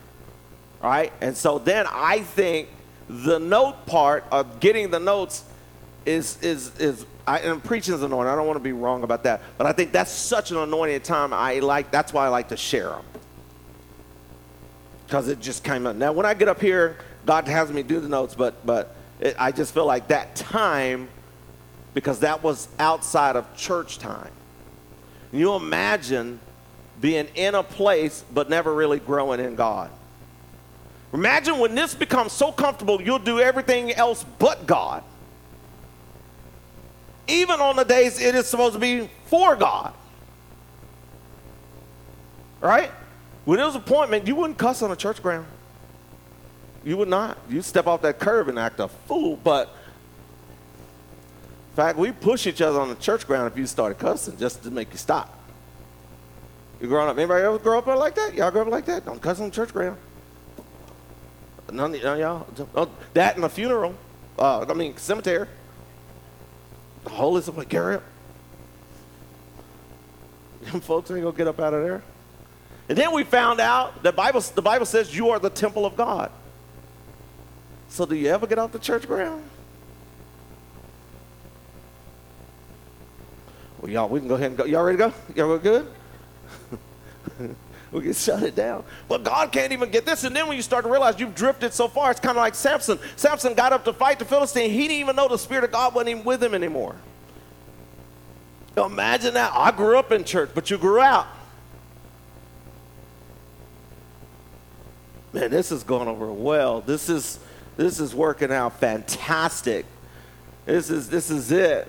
[0.83, 1.15] Right?
[1.23, 2.69] And so then I think
[3.09, 5.45] the note part of getting the notes
[6.05, 8.31] is is is I, and preaching is anointing.
[8.31, 11.03] I don't want to be wrong about that, but I think that's such an anointed
[11.03, 11.33] time.
[11.33, 13.05] I like that's why I like to share them
[15.07, 15.97] because it just came up.
[15.97, 19.37] Now, when I get up here, God has me do the notes, but but it,
[19.39, 21.09] I just feel like that time,
[21.97, 24.31] because that was outside of church time.
[25.33, 26.39] You imagine
[27.01, 29.91] being in a place but never really growing in God.
[31.15, 35.05] Imagine when this becomes so comfortable, you'll do everything else but God.
[37.29, 39.95] Even on the days it is supposed to be for God.
[42.61, 42.91] Right?
[43.47, 45.47] When it was appointment, you wouldn't cuss on a church ground.
[46.85, 47.39] You would not.
[47.49, 49.37] You'd step off that curb and act a fool.
[49.43, 49.75] But
[51.77, 54.71] fact, we push each other on the church ground if you started cussing just to
[54.71, 55.39] make you stop.
[56.81, 57.17] You growing up?
[57.17, 58.35] Anybody ever grow up like that?
[58.35, 59.05] Y'all grow up like that?
[59.05, 59.97] Don't cuss on the church ground.
[61.71, 62.47] None, of y'all.
[62.75, 63.95] Oh, that in a funeral.
[64.39, 65.49] Uh, I mean, cemetery.
[67.05, 68.03] The holy somebody, Garrett.
[70.63, 72.03] Them folks ain't gonna get up out of there.
[72.89, 75.97] And then we found out the Bible, the Bible says you are the temple of
[75.97, 76.31] God.
[77.89, 79.43] So do you ever get off the church ground?
[83.81, 84.65] Well, y'all, we can go ahead and go.
[84.65, 85.15] Y'all ready to go?
[85.35, 85.87] Y'all good?
[87.93, 88.85] we can shut it down.
[89.09, 90.25] But God can't even get this.
[90.25, 92.55] And then when you start to realize you've drifted so far, it's kind of like
[92.55, 92.99] Samson.
[93.17, 94.71] Samson got up to fight the Philistine.
[94.71, 96.97] He didn't even know the Spirit of God wasn't even with him anymore.
[98.77, 99.53] Imagine that.
[99.55, 101.27] I grew up in church, but you grew out.
[105.37, 106.81] man, this is going over well.
[106.81, 107.39] This is
[107.77, 109.85] this is working out fantastic.
[110.65, 111.87] This is this is it.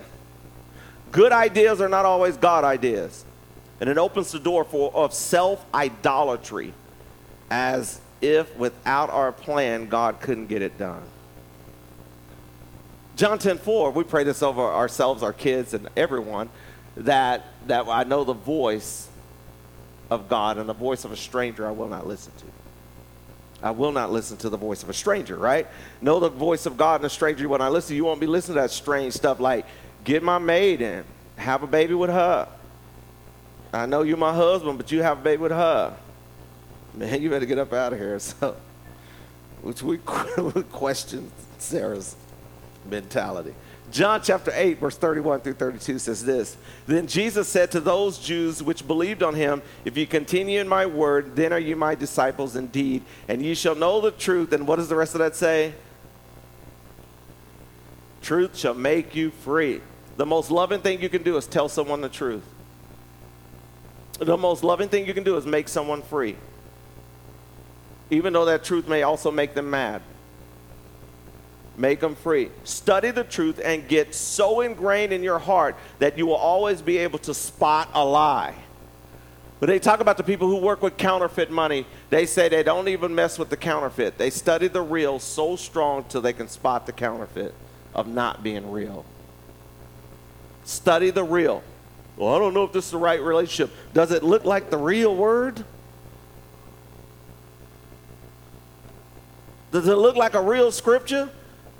[1.11, 3.25] Good ideas are not always God ideas.
[3.79, 6.73] And it opens the door for of self-idolatry
[7.49, 11.03] as if without our plan God couldn't get it done.
[13.15, 16.49] John 10 4, we pray this over ourselves, our kids, and everyone,
[16.95, 19.07] that, that I know the voice
[20.09, 22.45] of God and the voice of a stranger I will not listen to.
[23.61, 25.67] I will not listen to the voice of a stranger, right?
[25.99, 27.95] Know the voice of God and a stranger when I listen.
[27.95, 29.65] You won't be listening to that strange stuff like,
[30.07, 31.05] get my maid and
[31.35, 32.47] have a baby with her.
[33.73, 35.95] I know you're my husband, but you have a baby with her.
[36.93, 38.17] Man, you better get up out of here.
[38.39, 38.55] So,
[39.61, 42.15] which we question Sarah's
[42.89, 43.53] mentality.
[43.91, 46.55] John chapter 8, verse 31 through 32 says this
[46.85, 50.85] Then Jesus said to those Jews which believed on him, If you continue in my
[50.85, 54.53] word, then are you my disciples indeed, and ye shall know the truth.
[54.53, 55.73] And what does the rest of that say?
[58.21, 59.81] Truth shall make you free.
[60.17, 62.43] The most loving thing you can do is tell someone the truth.
[64.19, 66.35] The most loving thing you can do is make someone free.
[68.09, 70.01] Even though that truth may also make them mad
[71.77, 72.49] make them free.
[72.63, 76.97] Study the truth and get so ingrained in your heart that you will always be
[76.97, 78.55] able to spot a lie.
[79.59, 81.85] But they talk about the people who work with counterfeit money.
[82.09, 84.17] They say they don't even mess with the counterfeit.
[84.17, 87.53] They study the real so strong till they can spot the counterfeit
[87.93, 89.05] of not being real.
[90.67, 91.63] Study the real.
[92.17, 93.73] Well, I don't know if this is the right relationship.
[93.93, 95.63] Does it look like the real word?
[99.71, 101.29] Does it look like a real scripture?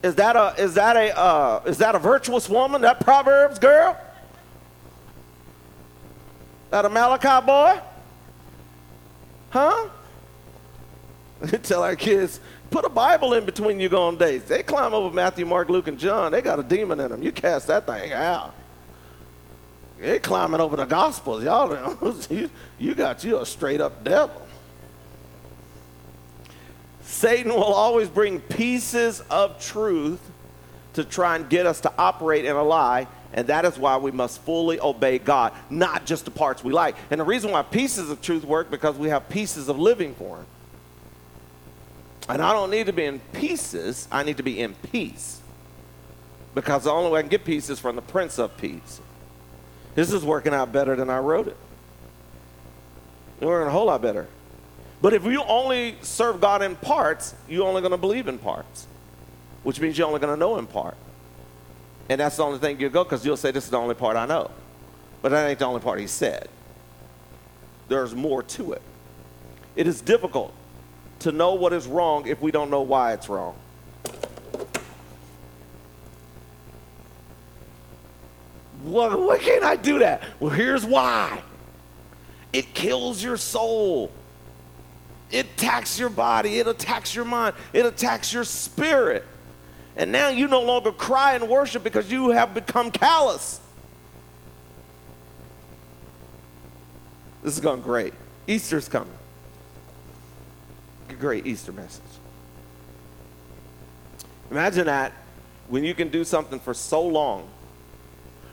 [0.04, 2.82] Is that a is that a uh, is that a virtuous woman?
[2.82, 4.00] That Proverbs girl?
[6.70, 7.82] That a Malachi boy?
[9.50, 9.90] Huh?
[11.64, 14.46] tell our kids, put a Bible in between you going days.
[14.46, 16.32] They climb over Matthew, Mark, Luke, and John.
[16.32, 17.22] They got a demon in them.
[17.22, 18.54] You cast that thing out.
[20.00, 21.44] They climbing over the Gospels.
[21.44, 24.48] Y'all, you, you got you a straight up devil.
[27.02, 30.20] Satan will always bring pieces of truth
[30.94, 34.12] to try and get us to operate in a lie, and that is why we
[34.12, 36.96] must fully obey God, not just the parts we like.
[37.10, 40.38] And the reason why pieces of truth work because we have pieces of living for
[40.38, 40.46] Him.
[42.30, 45.42] And I don't need to be in pieces, I need to be in peace.
[46.54, 49.00] Because the only way I can get peace is from the Prince of Peace.
[49.98, 51.58] This is working out better than I wrote it.
[53.38, 54.28] It's working a whole lot better.
[55.02, 58.86] But if you only serve God in parts, you're only going to believe in parts,
[59.64, 60.96] which means you're only going to know in part.
[62.10, 64.18] And that's the only thing you'll go because you'll say, This is the only part
[64.18, 64.52] I know.
[65.24, 66.48] But that ain't the only part he said.
[67.88, 68.84] There's more to it.
[69.76, 70.54] It is difficult
[71.22, 73.56] to know what is wrong if we don't know why it's wrong.
[78.84, 80.24] Well, why can't I do that?
[80.40, 81.42] Well, here's why
[82.54, 84.12] it kills your soul.
[85.30, 89.26] It attacks your body, it attacks your mind, it attacks your spirit.
[89.98, 93.60] And now you no longer cry and worship because you have become callous.
[97.44, 98.14] This is going great.
[98.46, 99.14] Easter's coming.
[101.20, 102.04] Great Easter message.
[104.52, 105.14] Imagine that
[105.68, 107.50] when you can do something for so long,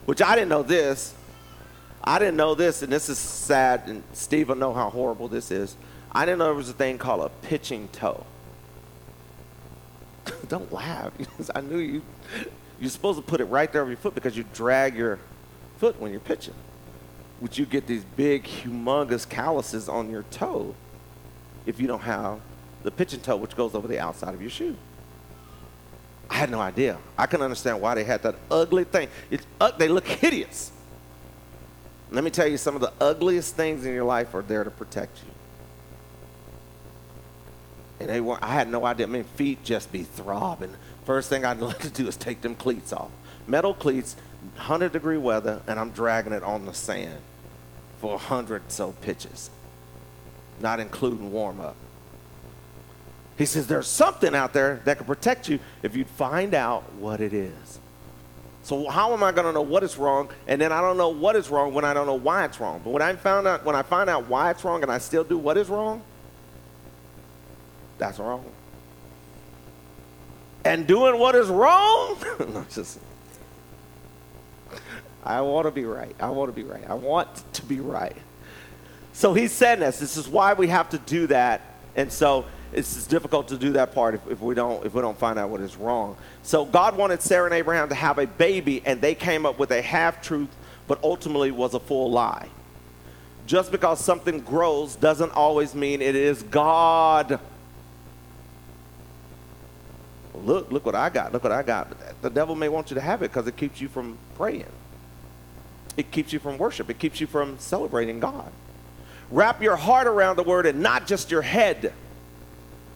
[0.06, 1.14] which I didn't know this.
[2.02, 5.50] I didn't know this, and this is sad, and Steve will know how horrible this
[5.50, 5.74] is.
[6.12, 8.24] I didn't know there was a thing called a pitching toe.
[10.48, 11.12] Don't laugh.
[11.54, 12.02] I knew you.
[12.78, 15.18] You're supposed to put it right there over your foot because you drag your
[15.78, 16.54] foot when you're pitching.
[17.40, 20.74] Which you get these big, humongous calluses on your toe
[21.66, 22.40] if you don't have
[22.82, 24.76] the pitching toe, which goes over the outside of your shoe.
[26.30, 26.98] I had no idea.
[27.18, 29.08] I can understand why they had that ugly thing.
[29.60, 30.72] Uh, they look hideous.
[32.10, 34.70] Let me tell you, some of the ugliest things in your life are there to
[34.70, 35.30] protect you.
[38.00, 39.06] And they were, I had no idea.
[39.06, 40.74] I mean, feet just be throbbing.
[41.04, 43.10] First thing I'd like to do is take them cleats off.
[43.46, 44.16] Metal cleats,
[44.54, 47.20] 100 degree weather, and I'm dragging it on the sand
[48.00, 49.50] for 100 so pitches,
[50.60, 51.76] not including warm up.
[53.36, 57.20] He says, There's something out there that can protect you if you'd find out what
[57.20, 57.80] it is.
[58.62, 60.30] So how am I going to know what is wrong?
[60.46, 62.80] And then I don't know what is wrong when I don't know why it's wrong.
[62.82, 65.22] But when I found out, when I find out why it's wrong and I still
[65.22, 66.02] do what is wrong,
[67.98, 68.44] that's wrong.
[70.64, 72.98] And doing what is wrong, no, just
[75.22, 76.14] I want to be right.
[76.18, 76.84] I want to be right.
[76.88, 78.16] I want to be right.
[79.12, 79.98] So he's saying this.
[79.98, 81.60] This is why we have to do that.
[81.96, 85.18] And so it's difficult to do that part if, if, we don't if we don't
[85.18, 86.16] find out what is wrong.
[86.42, 89.70] So God wanted Sarah and Abraham to have a baby, and they came up with
[89.70, 90.50] a half truth,
[90.86, 92.48] but ultimately was a full lie.
[93.46, 97.38] Just because something grows doesn't always mean it is God
[100.44, 102.22] look, look what I got, look what I got.
[102.22, 104.66] The devil may want you to have it because it keeps you from praying.
[105.96, 106.90] It keeps you from worship.
[106.90, 108.50] It keeps you from celebrating God.
[109.30, 111.92] Wrap your heart around the word and not just your head.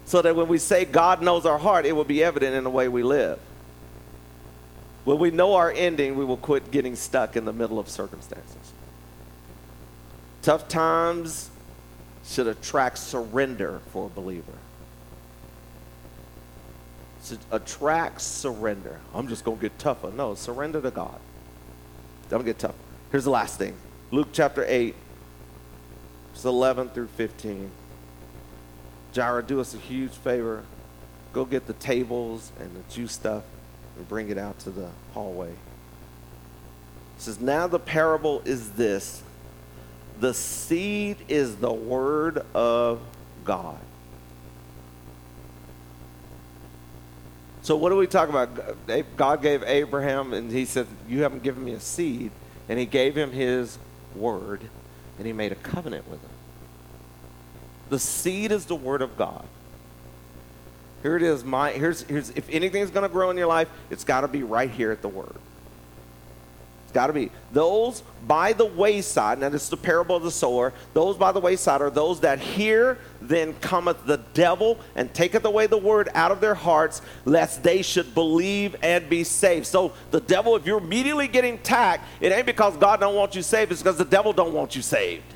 [0.08, 2.70] So that when we say God knows our heart, it will be evident in the
[2.70, 3.38] way we live.
[5.04, 8.72] When we know our ending, we will quit getting stuck in the middle of circumstances.
[10.40, 11.50] Tough times
[12.24, 14.54] should attract surrender for a believer
[17.22, 19.00] Should attract surrender.
[19.14, 20.10] I'm just going to get tougher.
[20.10, 21.20] No, surrender to God.
[22.30, 22.74] Don't get tougher.
[23.10, 23.74] Here's the last thing
[24.10, 24.94] Luke chapter 8,
[26.32, 27.70] verse 11 through 15.
[29.18, 30.62] Jira, do us a huge favor.
[31.32, 33.42] Go get the tables and the juice stuff
[33.96, 35.50] and bring it out to the hallway.
[35.50, 35.56] It
[37.18, 39.22] says, Now the parable is this
[40.20, 43.00] the seed is the word of
[43.44, 43.78] God.
[47.62, 48.48] So what do we talk about?
[49.16, 52.30] God gave Abraham, and he said, "You haven't given me a seed,"
[52.68, 53.78] and he gave him his
[54.16, 54.62] word.
[55.18, 56.30] and he made a covenant with them.
[57.88, 59.44] The seed is the word of God.
[61.02, 61.44] Here it is.
[61.44, 64.42] My here's here's if anything's going to grow in your life, it's got to be
[64.42, 65.36] right here at the word.
[66.88, 69.38] It's got to be those by the wayside.
[69.38, 70.72] Now is the parable of the sower.
[70.94, 75.66] Those by the wayside are those that hear, then cometh the devil and taketh away
[75.66, 79.66] the word out of their hearts, lest they should believe and be saved.
[79.66, 83.42] So the devil, if you're immediately getting tacked, it ain't because God don't want you
[83.42, 83.70] saved.
[83.70, 85.34] It's because the devil don't want you saved.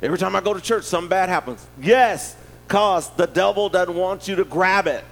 [0.00, 1.66] Every time I go to church, something bad happens.
[1.80, 2.36] Yes,
[2.66, 5.04] because the devil doesn't want you to grab it.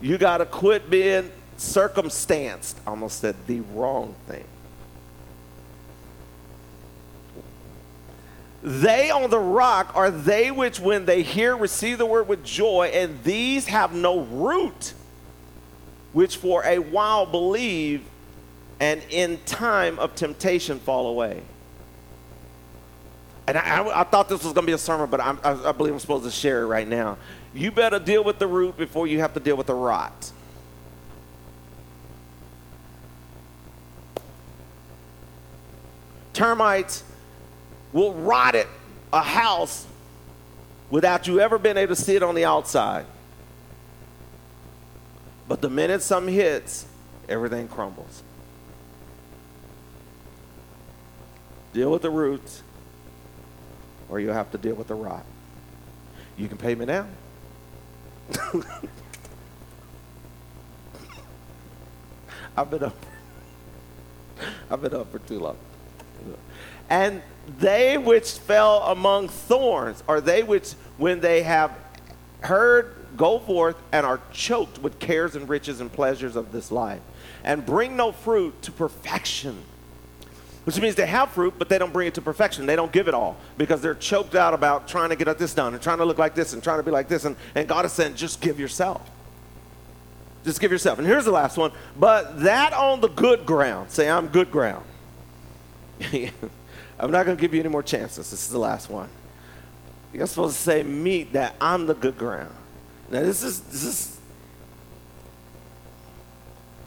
[0.00, 2.78] You got to quit being circumstanced.
[2.86, 4.44] Almost said the wrong thing.
[8.62, 12.90] They on the rock are they which, when they hear, receive the word with joy,
[12.94, 14.94] and these have no root,
[16.14, 18.02] which for a while believe,
[18.80, 21.42] and in time of temptation fall away.
[23.46, 25.72] And I, I, I thought this was going to be a sermon, but I, I
[25.72, 27.18] believe I'm supposed to share it right now.
[27.52, 30.32] You better deal with the root before you have to deal with the rot.
[36.32, 37.04] Termites
[37.92, 38.66] will rot it
[39.12, 39.86] a house
[40.90, 43.06] without you ever being able to see it on the outside.
[45.46, 46.86] But the minute something hits,
[47.28, 48.24] everything crumbles.
[51.72, 52.63] Deal with the roots
[54.08, 55.24] or you'll have to deal with the rot.
[56.36, 57.06] You can pay me now.
[62.56, 62.96] I've been up.
[64.70, 65.56] I've been up for too long.
[66.90, 67.22] And
[67.58, 71.76] they which fell among thorns are they which, when they have
[72.40, 77.00] heard, go forth and are choked with cares and riches and pleasures of this life,
[77.42, 79.62] and bring no fruit to perfection
[80.64, 82.64] which means they have fruit, but they don't bring it to perfection.
[82.64, 85.74] They don't give it all because they're choked out about trying to get this done
[85.74, 87.26] and trying to look like this and trying to be like this.
[87.26, 89.10] And, and God is saying, just give yourself.
[90.42, 90.98] Just give yourself.
[90.98, 91.72] And here's the last one.
[91.98, 94.84] But that on the good ground, say, I'm good ground.
[96.98, 98.30] I'm not going to give you any more chances.
[98.30, 99.08] This is the last one.
[100.12, 102.54] You're supposed to say, meet that I'm the good ground.
[103.10, 104.20] Now, this is, this is,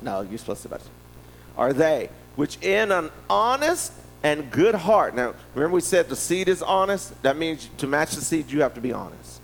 [0.02, 0.80] no, you're supposed to,
[1.58, 2.10] are they?
[2.38, 3.92] Which in an honest
[4.24, 5.16] and good heart.
[5.16, 7.22] Now, remember we said the seed is honest?
[7.24, 9.42] That means to match the seed, you have to be honest.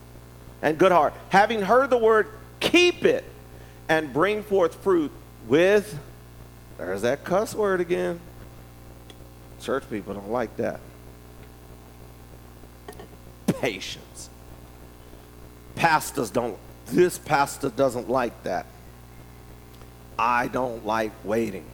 [0.62, 1.14] And good heart.
[1.30, 2.28] Having heard the word,
[2.62, 3.26] keep it
[3.90, 5.12] and bring forth fruit
[5.48, 6.00] with,
[6.78, 8.20] there's that cuss word again.
[9.60, 10.80] Church people don't like that.
[13.48, 14.30] Patience.
[15.76, 18.68] Pastors don't, this pastor doesn't like that.
[20.18, 21.66] I don't like waiting.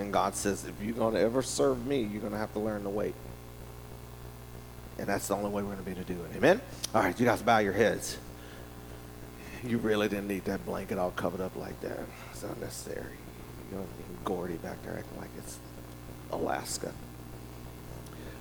[0.00, 2.58] And God says, if you're going to ever serve me, you're going to have to
[2.58, 3.14] learn to wait.
[4.98, 6.36] And that's the only way we're going to be to do it.
[6.36, 6.60] Amen?
[6.94, 8.18] All right, you guys bow your heads.
[9.62, 11.98] You really didn't need that blanket all covered up like that.
[12.32, 13.12] It's unnecessary.
[13.70, 13.86] You know,
[14.24, 15.58] Gordy back there acting like it's
[16.32, 16.92] Alaska.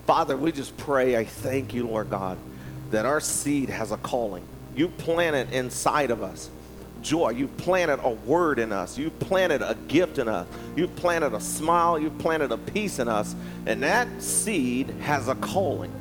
[0.05, 1.17] Father, we just pray.
[1.17, 2.37] I thank you, Lord God,
[2.91, 4.43] that our seed has a calling.
[4.75, 6.49] You plant it inside of us
[7.01, 7.29] joy.
[7.29, 8.97] You've planted a word in us.
[8.97, 10.47] You've planted a gift in us.
[10.75, 11.99] You've planted a smile.
[11.99, 13.35] You've planted a peace in us.
[13.65, 15.93] And that seed has a calling.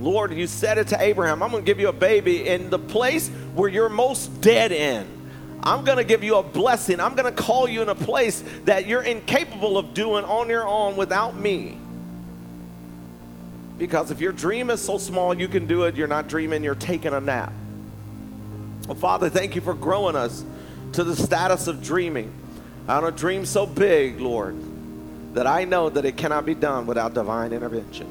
[0.00, 2.78] Lord, you said it to Abraham, I'm going to give you a baby in the
[2.78, 5.06] place where you're most dead in.
[5.62, 6.98] I'm going to give you a blessing.
[6.98, 10.66] I'm going to call you in a place that you're incapable of doing on your
[10.66, 11.78] own without me.
[13.78, 16.74] Because if your dream is so small you can do it, you're not dreaming, you're
[16.74, 17.52] taking a nap.
[18.86, 20.44] Well, Father, thank you for growing us
[20.92, 22.32] to the status of dreaming.
[22.88, 24.56] I don't dream so big, Lord,
[25.34, 28.08] that I know that it cannot be done without divine intervention.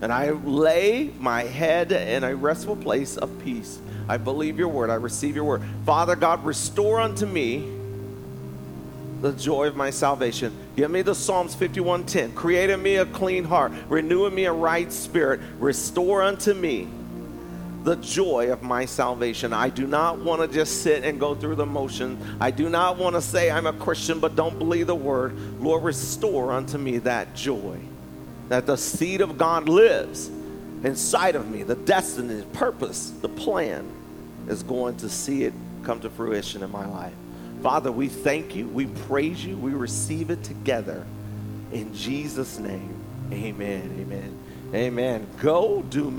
[0.00, 3.80] And I lay my head in a restful place of peace.
[4.08, 4.90] I believe your word.
[4.90, 5.62] I receive your word.
[5.84, 7.68] Father God, restore unto me
[9.20, 10.52] the joy of my salvation.
[10.76, 12.34] Give me the Psalms 51:10.
[12.34, 15.40] Create in me a clean heart, renew in me a right spirit.
[15.60, 16.88] Restore unto me
[17.84, 19.52] the joy of my salvation.
[19.52, 22.18] I do not want to just sit and go through the motion.
[22.40, 25.36] I do not want to say I'm a Christian but don't believe the word.
[25.60, 27.78] Lord, restore unto me that joy
[28.48, 30.28] that the seed of God lives
[30.84, 31.62] inside of me.
[31.62, 33.90] The destiny, the purpose, the plan
[34.48, 35.54] is going to see it
[35.84, 37.14] come to fruition in my life.
[37.62, 41.06] Father, we thank you, we praise you, we receive it together.
[41.72, 42.94] In Jesus' name,
[43.32, 44.38] amen, amen,
[44.74, 45.26] amen.
[45.40, 46.10] Go do